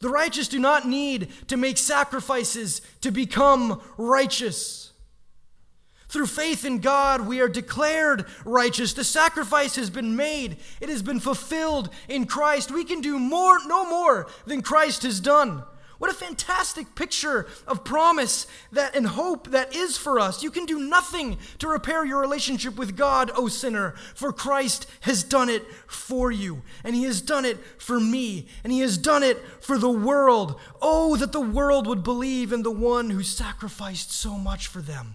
The 0.00 0.10
righteous 0.10 0.48
do 0.48 0.58
not 0.58 0.86
need 0.86 1.28
to 1.48 1.56
make 1.56 1.78
sacrifices 1.78 2.82
to 3.00 3.10
become 3.10 3.80
righteous. 3.96 4.92
Through 6.08 6.26
faith 6.26 6.64
in 6.64 6.78
God, 6.78 7.26
we 7.26 7.40
are 7.40 7.48
declared 7.48 8.26
righteous. 8.44 8.92
The 8.92 9.02
sacrifice 9.02 9.74
has 9.76 9.90
been 9.90 10.14
made, 10.14 10.58
it 10.80 10.88
has 10.88 11.02
been 11.02 11.18
fulfilled 11.18 11.90
in 12.08 12.26
Christ. 12.26 12.70
We 12.70 12.84
can 12.84 13.00
do 13.00 13.18
more, 13.18 13.58
no 13.66 13.88
more 13.88 14.28
than 14.46 14.62
Christ 14.62 15.02
has 15.02 15.18
done. 15.18 15.64
What 16.04 16.12
a 16.12 16.16
fantastic 16.16 16.94
picture 16.94 17.46
of 17.66 17.82
promise 17.82 18.46
that 18.70 18.94
and 18.94 19.06
hope 19.06 19.52
that 19.52 19.74
is 19.74 19.96
for 19.96 20.20
us. 20.20 20.42
You 20.42 20.50
can 20.50 20.66
do 20.66 20.78
nothing 20.78 21.38
to 21.60 21.66
repair 21.66 22.04
your 22.04 22.20
relationship 22.20 22.76
with 22.76 22.94
God, 22.94 23.30
O 23.34 23.48
sinner, 23.48 23.94
for 24.14 24.30
Christ 24.30 24.86
has 25.00 25.24
done 25.24 25.48
it 25.48 25.66
for 25.86 26.30
you, 26.30 26.60
and 26.84 26.94
He 26.94 27.04
has 27.04 27.22
done 27.22 27.46
it 27.46 27.56
for 27.78 27.98
me, 27.98 28.48
and 28.62 28.70
He 28.70 28.80
has 28.80 28.98
done 28.98 29.22
it 29.22 29.42
for 29.62 29.78
the 29.78 29.88
world. 29.88 30.60
Oh, 30.82 31.16
that 31.16 31.32
the 31.32 31.40
world 31.40 31.86
would 31.86 32.04
believe 32.04 32.52
in 32.52 32.64
the 32.64 32.70
one 32.70 33.08
who 33.08 33.22
sacrificed 33.22 34.12
so 34.12 34.36
much 34.36 34.66
for 34.66 34.82
them. 34.82 35.14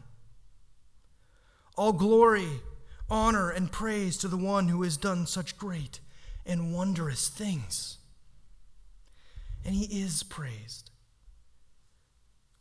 All 1.78 1.94
glory, 1.94 2.62
honor, 3.12 3.52
and 3.52 3.72
praise 3.72 4.18
to 4.18 4.28
the 4.28 4.38
one 4.38 4.70
who 4.70 4.82
has 4.82 4.98
done 4.98 5.28
such 5.28 5.56
great 5.56 6.00
and 6.48 6.74
wondrous 6.74 7.30
things 7.30 7.99
and 9.66 9.76
he 9.76 10.02
is 10.02 10.24
praised. 10.24 10.90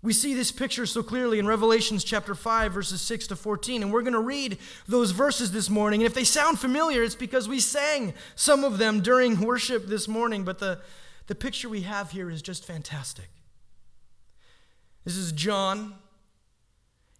We 0.00 0.12
see 0.12 0.32
this 0.32 0.52
picture 0.52 0.87
so 0.87 1.02
clearly 1.02 1.40
in 1.40 1.46
Revelations 1.46 2.04
chapter 2.04 2.34
5, 2.34 2.72
verses 2.72 3.00
6 3.00 3.26
to 3.28 3.37
14. 3.37 3.82
And 3.82 3.92
we're 3.92 4.02
going 4.02 4.12
to 4.12 4.20
read 4.20 4.58
those 4.87 5.11
verses 5.11 5.50
this 5.50 5.68
morning. 5.68 6.02
And 6.02 6.06
if 6.06 6.14
they 6.14 6.24
sound 6.24 6.61
familiar, 6.61 7.02
it's 7.02 7.16
because 7.16 7.48
we 7.48 7.58
sang 7.58 8.14
some 8.37 8.62
of 8.62 8.78
them 8.78 9.00
during 9.00 9.40
worship 9.40 9.87
this 9.87 10.06
morning. 10.06 10.44
But 10.44 10.61
the, 10.61 10.78
the 11.26 11.34
picture 11.34 11.68
we 11.68 11.80
have 11.82 12.12
here 12.12 12.30
is 12.30 12.42
just 12.42 12.64
fantastic. 12.64 13.28
This 15.04 15.16
is 15.16 15.32
John. 15.32 15.94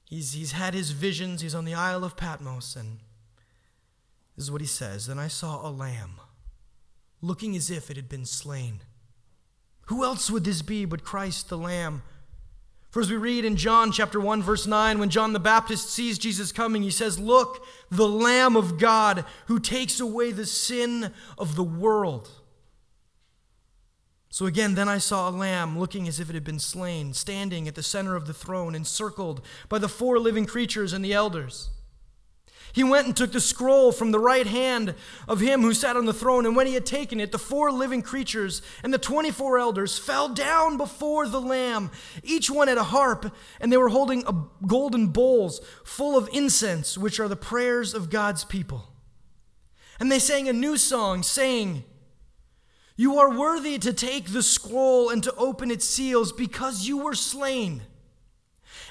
He's, 0.05 0.35
he's 0.35 0.53
had 0.53 0.73
his 0.73 0.93
visions. 0.93 1.41
He's 1.41 1.57
on 1.57 1.64
the 1.64 1.75
Isle 1.75 2.05
of 2.05 2.17
Patmos. 2.17 2.77
And 2.77 3.01
this 4.37 4.45
is 4.45 4.53
what 4.53 4.61
he 4.61 4.69
says 4.69 5.09
Then 5.09 5.19
I 5.19 5.29
saw 5.29 5.69
a 5.69 5.71
lamb 5.71 6.21
looking 7.21 7.57
as 7.57 7.73
if 7.73 7.91
it 7.91 7.97
had 7.97 8.09
been 8.09 8.25
slain 8.25 8.83
who 9.88 10.05
else 10.05 10.31
would 10.31 10.44
this 10.44 10.61
be 10.61 10.85
but 10.85 11.03
Christ 11.03 11.48
the 11.48 11.57
Lamb? 11.57 12.03
For 12.90 13.01
as 13.01 13.11
we 13.11 13.16
read 13.16 13.46
in 13.46 13.57
John 13.57 13.90
chapter 13.90 14.20
1, 14.20 14.42
verse 14.42 14.66
9, 14.66 14.98
when 14.98 15.09
John 15.09 15.33
the 15.33 15.40
Baptist 15.40 15.88
sees 15.88 16.18
Jesus 16.18 16.53
coming, 16.53 16.83
he 16.83 16.90
says, 16.90 17.18
Look, 17.18 17.64
the 17.90 18.09
Lamb 18.09 18.55
of 18.55 18.79
God 18.79 19.24
who 19.46 19.59
takes 19.59 19.98
away 19.98 20.31
the 20.31 20.44
sin 20.44 21.12
of 21.38 21.57
the 21.57 21.64
world. 21.64 22.31
So 24.29 24.44
again, 24.44 24.74
then 24.74 24.90
I 24.90 24.98
saw 24.98 25.29
a 25.29 25.33
lamb 25.33 25.79
looking 25.79 26.07
as 26.07 26.20
if 26.20 26.29
it 26.29 26.35
had 26.35 26.44
been 26.44 26.59
slain, 26.59 27.14
standing 27.14 27.66
at 27.66 27.74
the 27.74 27.83
center 27.83 28.14
of 28.14 28.27
the 28.27 28.35
throne, 28.35 28.74
encircled 28.74 29.40
by 29.70 29.79
the 29.79 29.88
four 29.88 30.18
living 30.18 30.44
creatures 30.44 30.92
and 30.92 31.03
the 31.03 31.14
elders. 31.14 31.70
He 32.79 32.85
went 32.85 33.09
and 33.09 33.17
took 33.17 33.33
the 33.33 33.41
scroll 33.41 33.91
from 33.91 34.12
the 34.12 34.21
right 34.21 34.47
hand 34.47 34.95
of 35.27 35.41
him 35.41 35.62
who 35.62 35.75
sat 35.75 35.97
on 35.97 36.05
the 36.05 36.14
throne, 36.14 36.47
and 36.47 36.55
when 36.55 36.69
he 36.69 36.75
had 36.75 36.87
taken 36.87 37.19
it, 37.19 37.33
the 37.33 37.37
four 37.37 37.73
living 37.73 38.03
creatures 38.03 38.62
and 38.85 38.95
the 38.95 38.99
24 38.99 39.59
elders 39.59 39.99
fell 39.99 40.29
down 40.29 40.77
before 40.77 41.27
the 41.27 41.41
Lamb. 41.41 41.91
Each 42.23 42.49
one 42.49 42.69
had 42.69 42.79
a 42.79 42.85
harp, 42.85 43.35
and 43.61 43.73
they 43.73 43.77
were 43.77 43.88
holding 43.88 44.23
golden 44.64 45.09
bowls 45.09 45.61
full 45.83 46.17
of 46.17 46.29
incense, 46.33 46.97
which 46.97 47.19
are 47.19 47.27
the 47.27 47.35
prayers 47.35 47.95
of 47.95 48.11
God's 48.11 48.45
people. 48.45 48.93
And 49.99 50.12
they 50.12 50.21
sang 50.21 50.49
a 50.49 50.53
new 50.53 50.77
song, 50.77 51.25
saying, 51.25 51.83
You 52.95 53.19
are 53.19 53.37
worthy 53.37 53.79
to 53.81 53.93
take 53.93 54.27
the 54.27 54.43
scroll 54.45 55.11
and 55.11 55.21
to 55.25 55.35
open 55.35 55.73
its 55.73 55.85
seals 55.85 56.31
because 56.31 56.87
you 56.87 56.99
were 56.99 57.17
slain 57.17 57.83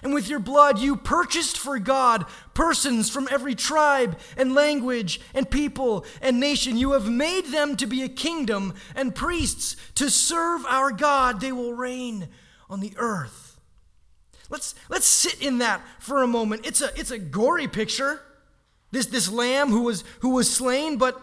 and 0.03 0.13
with 0.13 0.29
your 0.29 0.39
blood, 0.39 0.79
you 0.79 0.95
purchased 0.95 1.57
for 1.57 1.79
God 1.79 2.25
persons 2.53 3.09
from 3.09 3.27
every 3.31 3.55
tribe 3.55 4.17
and 4.35 4.53
language 4.53 5.19
and 5.33 5.49
people 5.49 6.05
and 6.21 6.39
nation. 6.39 6.77
You 6.77 6.91
have 6.91 7.09
made 7.09 7.47
them 7.47 7.75
to 7.77 7.87
be 7.87 8.03
a 8.03 8.09
kingdom 8.09 8.73
and 8.95 9.15
priests 9.15 9.75
to 9.95 10.09
serve 10.09 10.65
our 10.65 10.91
God. 10.91 11.41
They 11.41 11.51
will 11.51 11.73
reign 11.73 12.27
on 12.69 12.79
the 12.79 12.93
earth. 12.97 13.59
Let's, 14.49 14.75
let's 14.89 15.05
sit 15.05 15.41
in 15.41 15.57
that 15.59 15.81
for 15.99 16.23
a 16.23 16.27
moment. 16.27 16.65
It's 16.65 16.81
a, 16.81 16.89
it's 16.97 17.11
a 17.11 17.19
gory 17.19 17.67
picture. 17.67 18.21
This, 18.91 19.07
this 19.07 19.29
lamb 19.29 19.69
who 19.69 19.81
was, 19.81 20.03
who 20.21 20.29
was 20.29 20.49
slain, 20.49 20.97
but, 20.97 21.19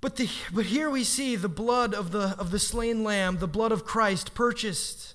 but, 0.00 0.16
the, 0.16 0.28
but 0.52 0.66
here 0.66 0.90
we 0.90 1.04
see 1.04 1.36
the 1.36 1.48
blood 1.48 1.94
of 1.94 2.10
the, 2.10 2.36
of 2.38 2.50
the 2.50 2.58
slain 2.58 3.02
lamb, 3.02 3.38
the 3.38 3.48
blood 3.48 3.72
of 3.72 3.84
Christ 3.84 4.34
purchased 4.34 5.14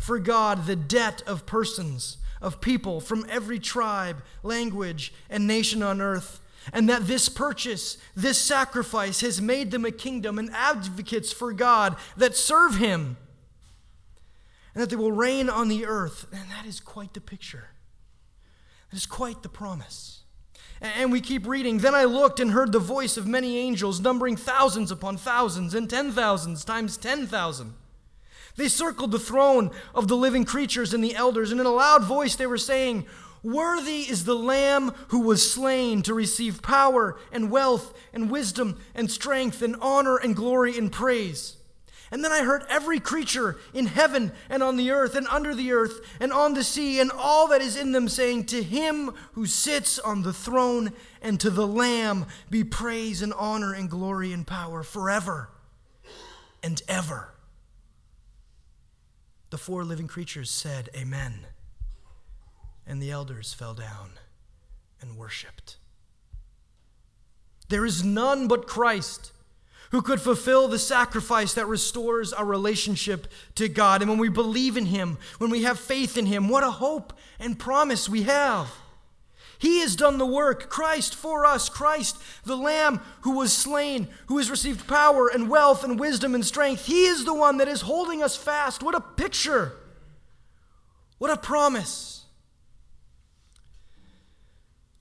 for 0.00 0.18
God 0.18 0.66
the 0.66 0.74
debt 0.74 1.22
of 1.26 1.46
persons, 1.46 2.16
of 2.40 2.60
people 2.60 3.00
from 3.00 3.26
every 3.28 3.58
tribe, 3.58 4.22
language, 4.42 5.12
and 5.28 5.46
nation 5.46 5.82
on 5.82 6.00
earth. 6.00 6.40
And 6.72 6.88
that 6.88 7.06
this 7.06 7.28
purchase, 7.28 7.98
this 8.16 8.38
sacrifice, 8.38 9.20
has 9.20 9.40
made 9.40 9.70
them 9.70 9.84
a 9.84 9.90
kingdom 9.90 10.38
and 10.38 10.50
advocates 10.52 11.32
for 11.32 11.52
God 11.52 11.96
that 12.16 12.34
serve 12.34 12.76
Him. 12.76 13.18
And 14.74 14.82
that 14.82 14.90
they 14.90 14.96
will 14.96 15.12
reign 15.12 15.50
on 15.50 15.68
the 15.68 15.84
earth. 15.84 16.26
And 16.32 16.50
that 16.50 16.66
is 16.66 16.80
quite 16.80 17.12
the 17.12 17.20
picture. 17.20 17.68
That 18.90 18.96
is 18.96 19.06
quite 19.06 19.42
the 19.42 19.48
promise. 19.48 20.22
And 20.80 21.12
we 21.12 21.20
keep 21.20 21.46
reading. 21.46 21.78
Then 21.78 21.94
I 21.94 22.04
looked 22.04 22.40
and 22.40 22.52
heard 22.52 22.72
the 22.72 22.78
voice 22.78 23.18
of 23.18 23.26
many 23.26 23.58
angels, 23.58 24.00
numbering 24.00 24.36
thousands 24.36 24.90
upon 24.90 25.18
thousands 25.18 25.74
and 25.74 25.90
ten 25.90 26.10
thousands 26.12 26.64
times 26.64 26.96
ten 26.96 27.26
thousand 27.26 27.74
they 28.56 28.68
circled 28.68 29.12
the 29.12 29.18
throne 29.18 29.70
of 29.94 30.08
the 30.08 30.16
living 30.16 30.44
creatures 30.44 30.92
and 30.92 31.02
the 31.02 31.14
elders, 31.14 31.50
and 31.50 31.60
in 31.60 31.66
a 31.66 31.70
loud 31.70 32.04
voice 32.04 32.36
they 32.36 32.46
were 32.46 32.58
saying, 32.58 33.06
Worthy 33.42 34.00
is 34.00 34.24
the 34.24 34.34
Lamb 34.34 34.92
who 35.08 35.20
was 35.20 35.50
slain 35.50 36.02
to 36.02 36.12
receive 36.12 36.62
power 36.62 37.18
and 37.32 37.50
wealth 37.50 37.94
and 38.12 38.30
wisdom 38.30 38.78
and 38.94 39.10
strength 39.10 39.62
and 39.62 39.76
honor 39.80 40.18
and 40.18 40.36
glory 40.36 40.76
and 40.76 40.92
praise. 40.92 41.56
And 42.12 42.24
then 42.24 42.32
I 42.32 42.42
heard 42.42 42.64
every 42.68 42.98
creature 42.98 43.56
in 43.72 43.86
heaven 43.86 44.32
and 44.48 44.62
on 44.62 44.76
the 44.76 44.90
earth 44.90 45.14
and 45.14 45.28
under 45.28 45.54
the 45.54 45.70
earth 45.70 46.00
and 46.18 46.32
on 46.32 46.54
the 46.54 46.64
sea 46.64 46.98
and 46.98 47.10
all 47.12 47.46
that 47.48 47.62
is 47.62 47.76
in 47.76 47.92
them 47.92 48.08
saying, 48.08 48.46
To 48.46 48.62
him 48.62 49.12
who 49.32 49.46
sits 49.46 49.98
on 49.98 50.22
the 50.22 50.32
throne 50.32 50.92
and 51.22 51.38
to 51.40 51.50
the 51.50 51.66
Lamb 51.66 52.26
be 52.50 52.64
praise 52.64 53.22
and 53.22 53.32
honor 53.34 53.72
and 53.72 53.88
glory 53.88 54.32
and 54.32 54.44
power 54.44 54.82
forever 54.82 55.50
and 56.64 56.82
ever. 56.88 57.32
The 59.50 59.58
four 59.58 59.84
living 59.84 60.06
creatures 60.06 60.50
said, 60.50 60.88
Amen. 60.96 61.46
And 62.86 63.02
the 63.02 63.10
elders 63.10 63.52
fell 63.52 63.74
down 63.74 64.12
and 65.00 65.16
worshiped. 65.16 65.76
There 67.68 67.86
is 67.86 68.04
none 68.04 68.48
but 68.48 68.66
Christ 68.66 69.32
who 69.90 70.02
could 70.02 70.20
fulfill 70.20 70.68
the 70.68 70.78
sacrifice 70.78 71.54
that 71.54 71.66
restores 71.66 72.32
our 72.32 72.44
relationship 72.44 73.26
to 73.56 73.68
God. 73.68 74.02
And 74.02 74.08
when 74.08 74.20
we 74.20 74.28
believe 74.28 74.76
in 74.76 74.86
Him, 74.86 75.18
when 75.38 75.50
we 75.50 75.64
have 75.64 75.78
faith 75.78 76.16
in 76.16 76.26
Him, 76.26 76.48
what 76.48 76.62
a 76.62 76.70
hope 76.70 77.12
and 77.40 77.58
promise 77.58 78.08
we 78.08 78.22
have. 78.22 78.70
He 79.60 79.80
has 79.80 79.94
done 79.94 80.16
the 80.16 80.24
work, 80.24 80.70
Christ 80.70 81.14
for 81.14 81.44
us, 81.44 81.68
Christ, 81.68 82.16
the 82.44 82.56
Lamb 82.56 83.02
who 83.20 83.36
was 83.36 83.52
slain, 83.52 84.08
who 84.28 84.38
has 84.38 84.50
received 84.50 84.88
power 84.88 85.28
and 85.28 85.50
wealth 85.50 85.84
and 85.84 86.00
wisdom 86.00 86.34
and 86.34 86.44
strength. 86.44 86.86
He 86.86 87.04
is 87.04 87.26
the 87.26 87.34
one 87.34 87.58
that 87.58 87.68
is 87.68 87.82
holding 87.82 88.22
us 88.22 88.36
fast. 88.36 88.82
What 88.82 88.94
a 88.94 89.00
picture! 89.02 89.76
What 91.18 91.30
a 91.30 91.36
promise. 91.36 92.24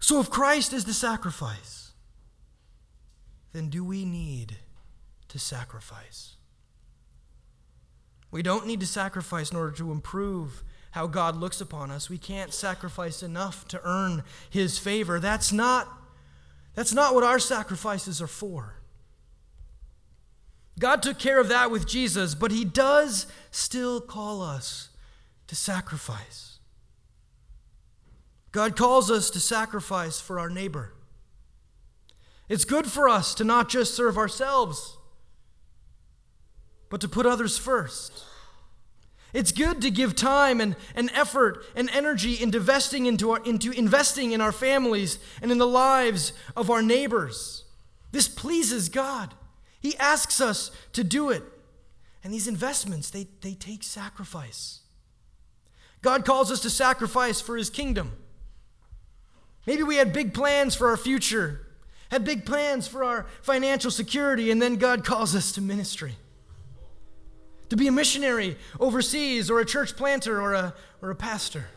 So, 0.02 0.20
if 0.20 0.30
Christ 0.30 0.74
is 0.74 0.84
the 0.84 0.94
sacrifice, 0.94 1.94
then 3.54 3.70
do 3.70 3.86
we 3.86 4.04
need 4.04 4.58
to 5.30 5.40
sacrifice? 5.40 6.36
We 8.30 8.44
don't 8.44 8.68
need 8.68 8.82
to 8.82 8.88
sacrifice 8.88 9.52
in 9.52 9.58
order 9.58 9.72
to 9.78 9.94
improve 9.94 10.64
how 10.92 11.08
God 11.08 11.36
looks 11.36 11.62
upon 11.62 11.92
us. 11.92 12.10
We 12.10 12.18
can't 12.18 12.54
sacrifice 12.54 13.22
enough 13.22 13.68
to 13.70 13.82
earn 13.84 14.24
his 14.50 14.78
favor. 14.78 15.20
That's 15.20 15.52
not, 15.52 15.88
that's 16.76 16.94
not 16.94 17.14
what 17.14 17.24
our 17.24 17.40
sacrifices 17.40 18.22
are 18.22 18.28
for. 18.28 18.76
God 20.80 21.04
took 21.04 21.20
care 21.20 21.40
of 21.40 21.50
that 21.50 21.72
with 21.72 21.88
Jesus, 21.88 22.36
but 22.36 22.52
he 22.52 22.64
does 22.64 23.28
still 23.52 24.00
call 24.00 24.42
us 24.42 24.90
to 25.48 25.56
sacrifice. 25.56 26.60
God 28.52 28.76
calls 28.76 29.12
us 29.12 29.30
to 29.32 29.40
sacrifice 29.40 30.20
for 30.20 30.40
our 30.40 30.50
neighbor. 30.50 30.94
It's 32.48 32.66
good 32.66 32.88
for 32.88 33.08
us 33.08 33.36
to 33.36 33.44
not 33.44 33.70
just 33.70 33.94
serve 33.94 34.18
ourselves, 34.18 34.98
but 36.90 37.00
to 37.02 37.08
put 37.08 37.28
others 37.28 37.58
first. 37.58 38.24
It's 39.34 39.52
good 39.52 39.82
to 39.84 39.92
give 39.92 40.16
time 40.16 40.60
and, 40.60 40.76
and 40.96 41.12
effort 41.14 41.64
and 41.76 41.90
energy 41.92 42.42
into 42.42 42.58
investing, 42.58 43.06
into, 43.06 43.32
our, 43.32 43.44
into 43.44 43.72
investing 43.72 44.32
in 44.32 44.42
our 44.42 44.52
families 44.52 45.20
and 45.42 45.52
in 45.52 45.60
the 45.60 45.68
lives 45.68 46.34
of 46.56 46.72
our 46.72 46.82
neighbors. 46.82 47.66
This 48.12 48.28
pleases 48.28 48.90
God. 48.90 49.36
He 49.80 49.96
asks 49.98 50.42
us 50.42 50.72
to 50.94 51.04
do 51.04 51.30
it. 51.30 51.44
And 52.24 52.34
these 52.34 52.48
investments, 52.48 53.12
they, 53.12 53.28
they 53.42 53.54
take 53.54 53.84
sacrifice. 53.84 54.80
God 56.02 56.26
calls 56.26 56.52
us 56.52 56.62
to 56.62 56.70
sacrifice 56.70 57.40
for 57.40 57.56
his 57.56 57.70
kingdom. 57.70 58.14
Maybe 59.68 59.84
we 59.84 59.98
had 59.98 60.12
big 60.12 60.34
plans 60.34 60.74
for 60.74 60.90
our 60.90 60.98
future, 60.98 61.68
had 62.10 62.26
big 62.26 62.46
plans 62.46 62.88
for 62.88 63.04
our 63.04 63.28
financial 63.42 63.92
security, 63.92 64.50
and 64.50 64.62
then 64.62 64.78
God 64.78 65.06
calls 65.06 65.36
us 65.36 65.52
to 65.54 65.62
ministry 65.62 66.16
to 67.70 67.78
be 67.78 67.88
a 67.88 67.92
missionary 67.92 68.58
overseas 68.80 69.50
or 69.50 69.60
a 69.60 69.66
church 69.66 69.96
planter 69.96 70.42
or 70.42 70.54
a, 70.54 70.74
or 71.02 71.12
a 71.12 71.16
pastor. 71.16 71.68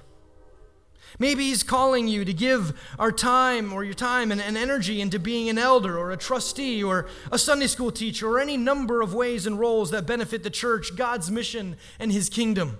Maybe 1.18 1.44
he's 1.44 1.62
calling 1.62 2.08
you 2.08 2.24
to 2.24 2.32
give 2.32 2.78
our 2.98 3.12
time 3.12 3.72
or 3.72 3.84
your 3.84 3.94
time 3.94 4.32
and, 4.32 4.40
and, 4.40 4.56
energy 4.56 5.00
into 5.00 5.18
being 5.18 5.48
an 5.50 5.58
elder 5.58 5.98
or 5.98 6.10
a 6.10 6.16
trustee 6.16 6.82
or 6.82 7.06
a 7.30 7.38
Sunday 7.38 7.66
school 7.66 7.92
teacher 7.92 8.28
or 8.28 8.40
any 8.40 8.56
number 8.56 9.02
of 9.02 9.12
ways 9.12 9.46
and 9.46 9.58
roles 9.58 9.90
that 9.90 10.06
benefit 10.06 10.42
the 10.42 10.50
church, 10.50 10.96
God's 10.96 11.30
mission, 11.30 11.76
and 11.98 12.10
his 12.10 12.30
kingdom. 12.30 12.78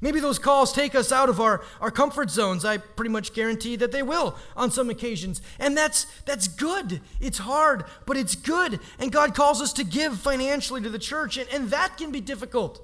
Maybe 0.00 0.18
those 0.18 0.38
calls 0.38 0.72
take 0.72 0.94
us 0.94 1.12
out 1.12 1.28
of 1.28 1.40
our, 1.40 1.62
our 1.80 1.90
comfort 1.90 2.30
zones. 2.30 2.64
I 2.64 2.78
pretty 2.78 3.10
much 3.10 3.34
guarantee 3.34 3.76
that 3.76 3.92
they 3.92 4.02
will 4.02 4.36
on 4.56 4.70
some 4.70 4.88
occasions. 4.88 5.42
And 5.58 5.76
that's, 5.76 6.06
that's 6.24 6.48
good. 6.48 7.02
It's 7.20 7.38
hard, 7.38 7.84
but 8.06 8.16
it's 8.16 8.34
good. 8.34 8.80
And 8.98 9.12
God 9.12 9.34
calls 9.34 9.60
us 9.60 9.74
to 9.74 9.84
give 9.84 10.18
financially 10.18 10.80
to 10.82 10.88
the 10.88 10.98
church, 10.98 11.36
and, 11.36 11.48
and 11.50 11.70
that 11.70 11.98
can 11.98 12.10
be 12.10 12.20
difficult. 12.22 12.80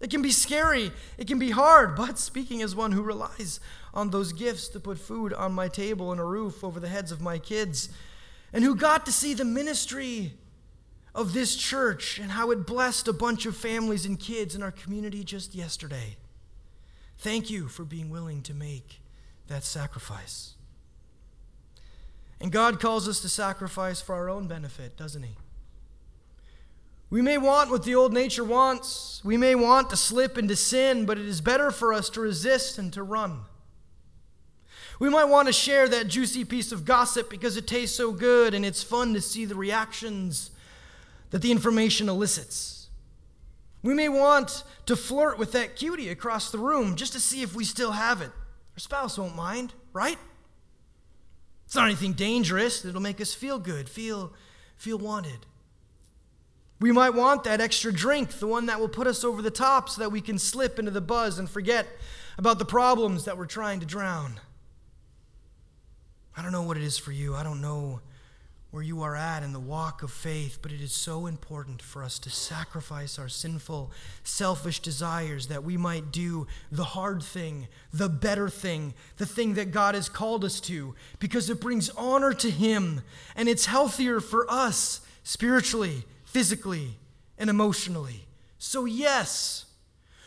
It 0.00 0.10
can 0.10 0.22
be 0.22 0.32
scary. 0.32 0.90
It 1.18 1.28
can 1.28 1.38
be 1.38 1.50
hard. 1.50 1.96
But 2.06 2.18
speaking 2.18 2.62
as 2.62 2.74
one 2.74 2.92
who 2.92 3.02
relies 3.02 3.60
on 3.94 4.10
those 4.10 4.32
gifts 4.32 4.68
to 4.68 4.80
put 4.80 4.98
food 4.98 5.32
on 5.32 5.52
my 5.52 5.68
table 5.68 6.10
and 6.10 6.20
a 6.20 6.24
roof 6.24 6.64
over 6.64 6.80
the 6.80 6.88
heads 6.88 7.12
of 7.12 7.20
my 7.20 7.38
kids, 7.38 7.88
and 8.52 8.64
who 8.64 8.74
got 8.74 9.06
to 9.06 9.12
see 9.12 9.34
the 9.34 9.44
ministry 9.44 10.32
of 11.14 11.32
this 11.32 11.56
church 11.56 12.18
and 12.18 12.32
how 12.32 12.50
it 12.50 12.66
blessed 12.66 13.08
a 13.08 13.12
bunch 13.12 13.46
of 13.46 13.56
families 13.56 14.04
and 14.04 14.18
kids 14.20 14.54
in 14.54 14.62
our 14.62 14.70
community 14.70 15.24
just 15.24 15.54
yesterday. 15.54 16.16
Thank 17.18 17.50
you 17.50 17.68
for 17.68 17.84
being 17.84 18.10
willing 18.10 18.42
to 18.42 18.54
make 18.54 19.00
that 19.48 19.64
sacrifice. 19.64 20.54
And 22.40 22.52
God 22.52 22.80
calls 22.80 23.08
us 23.08 23.20
to 23.20 23.28
sacrifice 23.28 24.00
for 24.00 24.14
our 24.14 24.28
own 24.28 24.46
benefit, 24.46 24.96
doesn't 24.96 25.22
He? 25.22 25.36
We 27.08 27.22
may 27.22 27.38
want 27.38 27.70
what 27.70 27.84
the 27.84 27.94
old 27.94 28.12
nature 28.12 28.44
wants. 28.44 29.20
We 29.24 29.36
may 29.36 29.54
want 29.54 29.90
to 29.90 29.96
slip 29.96 30.36
into 30.36 30.56
sin, 30.56 31.06
but 31.06 31.18
it 31.18 31.26
is 31.26 31.40
better 31.40 31.70
for 31.70 31.92
us 31.92 32.10
to 32.10 32.20
resist 32.20 32.78
and 32.78 32.92
to 32.92 33.02
run. 33.02 33.42
We 34.98 35.08
might 35.10 35.24
want 35.24 35.46
to 35.46 35.52
share 35.52 35.88
that 35.88 36.08
juicy 36.08 36.44
piece 36.44 36.72
of 36.72 36.84
gossip 36.84 37.30
because 37.30 37.56
it 37.56 37.66
tastes 37.66 37.96
so 37.96 38.12
good 38.12 38.54
and 38.54 38.64
it's 38.64 38.82
fun 38.82 39.14
to 39.14 39.20
see 39.20 39.44
the 39.44 39.54
reactions 39.54 40.50
that 41.30 41.42
the 41.42 41.52
information 41.52 42.08
elicits. 42.08 42.75
We 43.86 43.94
may 43.94 44.08
want 44.08 44.64
to 44.86 44.96
flirt 44.96 45.38
with 45.38 45.52
that 45.52 45.76
cutie 45.76 46.08
across 46.08 46.50
the 46.50 46.58
room 46.58 46.96
just 46.96 47.12
to 47.12 47.20
see 47.20 47.42
if 47.42 47.54
we 47.54 47.62
still 47.62 47.92
have 47.92 48.20
it. 48.20 48.32
Our 48.74 48.78
spouse 48.80 49.16
won't 49.16 49.36
mind, 49.36 49.74
right? 49.92 50.18
It's 51.66 51.76
not 51.76 51.84
anything 51.84 52.14
dangerous. 52.14 52.84
It'll 52.84 53.00
make 53.00 53.20
us 53.20 53.32
feel 53.32 53.60
good, 53.60 53.88
feel, 53.88 54.32
feel 54.76 54.98
wanted. 54.98 55.46
We 56.80 56.90
might 56.90 57.10
want 57.10 57.44
that 57.44 57.60
extra 57.60 57.92
drink, 57.92 58.30
the 58.32 58.48
one 58.48 58.66
that 58.66 58.80
will 58.80 58.88
put 58.88 59.06
us 59.06 59.22
over 59.22 59.40
the 59.40 59.52
top 59.52 59.88
so 59.88 60.00
that 60.00 60.10
we 60.10 60.20
can 60.20 60.40
slip 60.40 60.80
into 60.80 60.90
the 60.90 61.00
buzz 61.00 61.38
and 61.38 61.48
forget 61.48 61.86
about 62.38 62.58
the 62.58 62.64
problems 62.64 63.24
that 63.24 63.38
we're 63.38 63.46
trying 63.46 63.78
to 63.78 63.86
drown. 63.86 64.40
I 66.36 66.42
don't 66.42 66.50
know 66.50 66.62
what 66.62 66.76
it 66.76 66.82
is 66.82 66.98
for 66.98 67.12
you. 67.12 67.36
I 67.36 67.44
don't 67.44 67.60
know 67.60 68.00
where 68.76 68.84
you 68.84 69.00
are 69.00 69.16
at 69.16 69.42
in 69.42 69.54
the 69.54 69.58
walk 69.58 70.02
of 70.02 70.10
faith, 70.10 70.58
but 70.60 70.70
it 70.70 70.82
is 70.82 70.92
so 70.92 71.24
important 71.24 71.80
for 71.80 72.02
us 72.02 72.18
to 72.18 72.28
sacrifice 72.28 73.18
our 73.18 73.26
sinful, 73.26 73.90
selfish 74.22 74.80
desires 74.80 75.46
that 75.46 75.64
we 75.64 75.78
might 75.78 76.12
do 76.12 76.46
the 76.70 76.84
hard 76.84 77.22
thing, 77.22 77.68
the 77.90 78.10
better 78.10 78.50
thing, 78.50 78.92
the 79.16 79.24
thing 79.24 79.54
that 79.54 79.72
God 79.72 79.94
has 79.94 80.10
called 80.10 80.44
us 80.44 80.60
to, 80.60 80.94
because 81.18 81.48
it 81.48 81.58
brings 81.58 81.88
honor 81.96 82.34
to 82.34 82.50
Him 82.50 83.00
and 83.34 83.48
it's 83.48 83.64
healthier 83.64 84.20
for 84.20 84.44
us 84.50 85.00
spiritually, 85.22 86.04
physically, 86.26 86.98
and 87.38 87.48
emotionally. 87.48 88.26
So, 88.58 88.84
yes, 88.84 89.64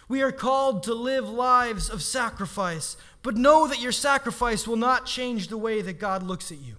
we 0.07 0.23
are 0.23 0.31
called 0.31 0.81
to 0.85 0.95
live 0.95 1.29
lives 1.29 1.87
of 1.87 2.01
sacrifice, 2.01 2.97
but 3.21 3.37
know 3.37 3.67
that 3.67 3.79
your 3.79 3.91
sacrifice 3.91 4.67
will 4.67 4.75
not 4.75 5.05
change 5.05 5.49
the 5.49 5.57
way 5.57 5.83
that 5.83 5.99
God 5.99 6.23
looks 6.23 6.51
at 6.51 6.57
you. 6.57 6.77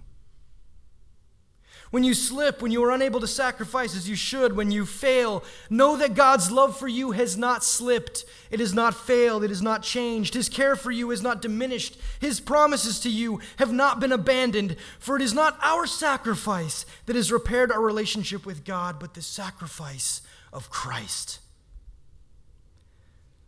When 1.91 2.05
you 2.05 2.13
slip, 2.13 2.61
when 2.61 2.71
you 2.71 2.81
are 2.85 2.91
unable 2.91 3.19
to 3.19 3.27
sacrifice 3.27 3.97
as 3.97 4.07
you 4.07 4.15
should, 4.15 4.55
when 4.55 4.71
you 4.71 4.85
fail, 4.85 5.43
know 5.69 5.97
that 5.97 6.15
God's 6.15 6.49
love 6.49 6.77
for 6.79 6.87
you 6.87 7.11
has 7.11 7.35
not 7.37 7.65
slipped. 7.65 8.23
It 8.49 8.61
has 8.61 8.73
not 8.73 8.95
failed. 8.95 9.43
It 9.43 9.49
has 9.49 9.61
not 9.61 9.83
changed. 9.83 10.33
His 10.33 10.47
care 10.47 10.77
for 10.77 10.89
you 10.89 11.09
has 11.09 11.21
not 11.21 11.41
diminished. 11.41 11.97
His 12.21 12.39
promises 12.39 13.01
to 13.01 13.09
you 13.09 13.41
have 13.57 13.73
not 13.73 13.99
been 13.99 14.13
abandoned. 14.13 14.77
For 14.99 15.17
it 15.17 15.21
is 15.21 15.33
not 15.33 15.59
our 15.61 15.85
sacrifice 15.85 16.85
that 17.07 17.17
has 17.17 17.29
repaired 17.29 17.73
our 17.73 17.81
relationship 17.81 18.45
with 18.45 18.63
God, 18.63 18.97
but 18.97 19.13
the 19.13 19.21
sacrifice 19.21 20.21
of 20.53 20.69
Christ. 20.69 21.41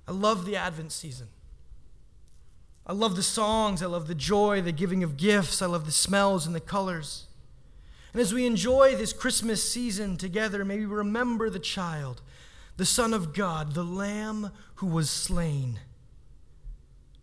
I 0.05 0.11
love 0.11 0.45
the 0.45 0.57
Advent 0.57 0.91
season. 0.91 1.27
I 2.85 2.91
love 2.91 3.15
the 3.15 3.23
songs. 3.23 3.81
I 3.81 3.85
love 3.85 4.07
the 4.07 4.15
joy, 4.15 4.61
the 4.61 4.73
giving 4.73 5.01
of 5.01 5.15
gifts. 5.15 5.61
I 5.61 5.67
love 5.67 5.85
the 5.85 5.93
smells 5.93 6.45
and 6.45 6.53
the 6.53 6.59
colors. 6.59 7.27
And 8.13 8.21
as 8.21 8.33
we 8.33 8.45
enjoy 8.45 8.95
this 8.95 9.11
Christmas 9.11 9.67
season 9.67 10.17
together, 10.17 10.63
may 10.63 10.77
we 10.77 10.85
remember 10.85 11.49
the 11.49 11.59
child, 11.59 12.21
the 12.77 12.85
Son 12.85 13.13
of 13.13 13.33
God, 13.33 13.73
the 13.73 13.83
Lamb 13.83 14.51
who 14.75 14.87
was 14.87 15.09
slain. 15.09 15.79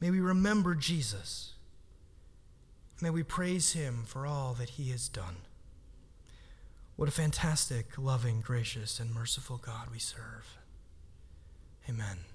May 0.00 0.10
we 0.10 0.20
remember 0.20 0.74
Jesus. 0.74 1.54
May 3.00 3.10
we 3.10 3.22
praise 3.22 3.72
him 3.72 4.02
for 4.04 4.26
all 4.26 4.54
that 4.54 4.70
he 4.70 4.90
has 4.90 5.08
done. 5.08 5.36
What 6.96 7.08
a 7.08 7.12
fantastic, 7.12 7.96
loving, 7.96 8.40
gracious, 8.40 9.00
and 9.00 9.14
merciful 9.14 9.56
God 9.56 9.88
we 9.90 9.98
serve. 9.98 10.58
Amen. 11.88 12.29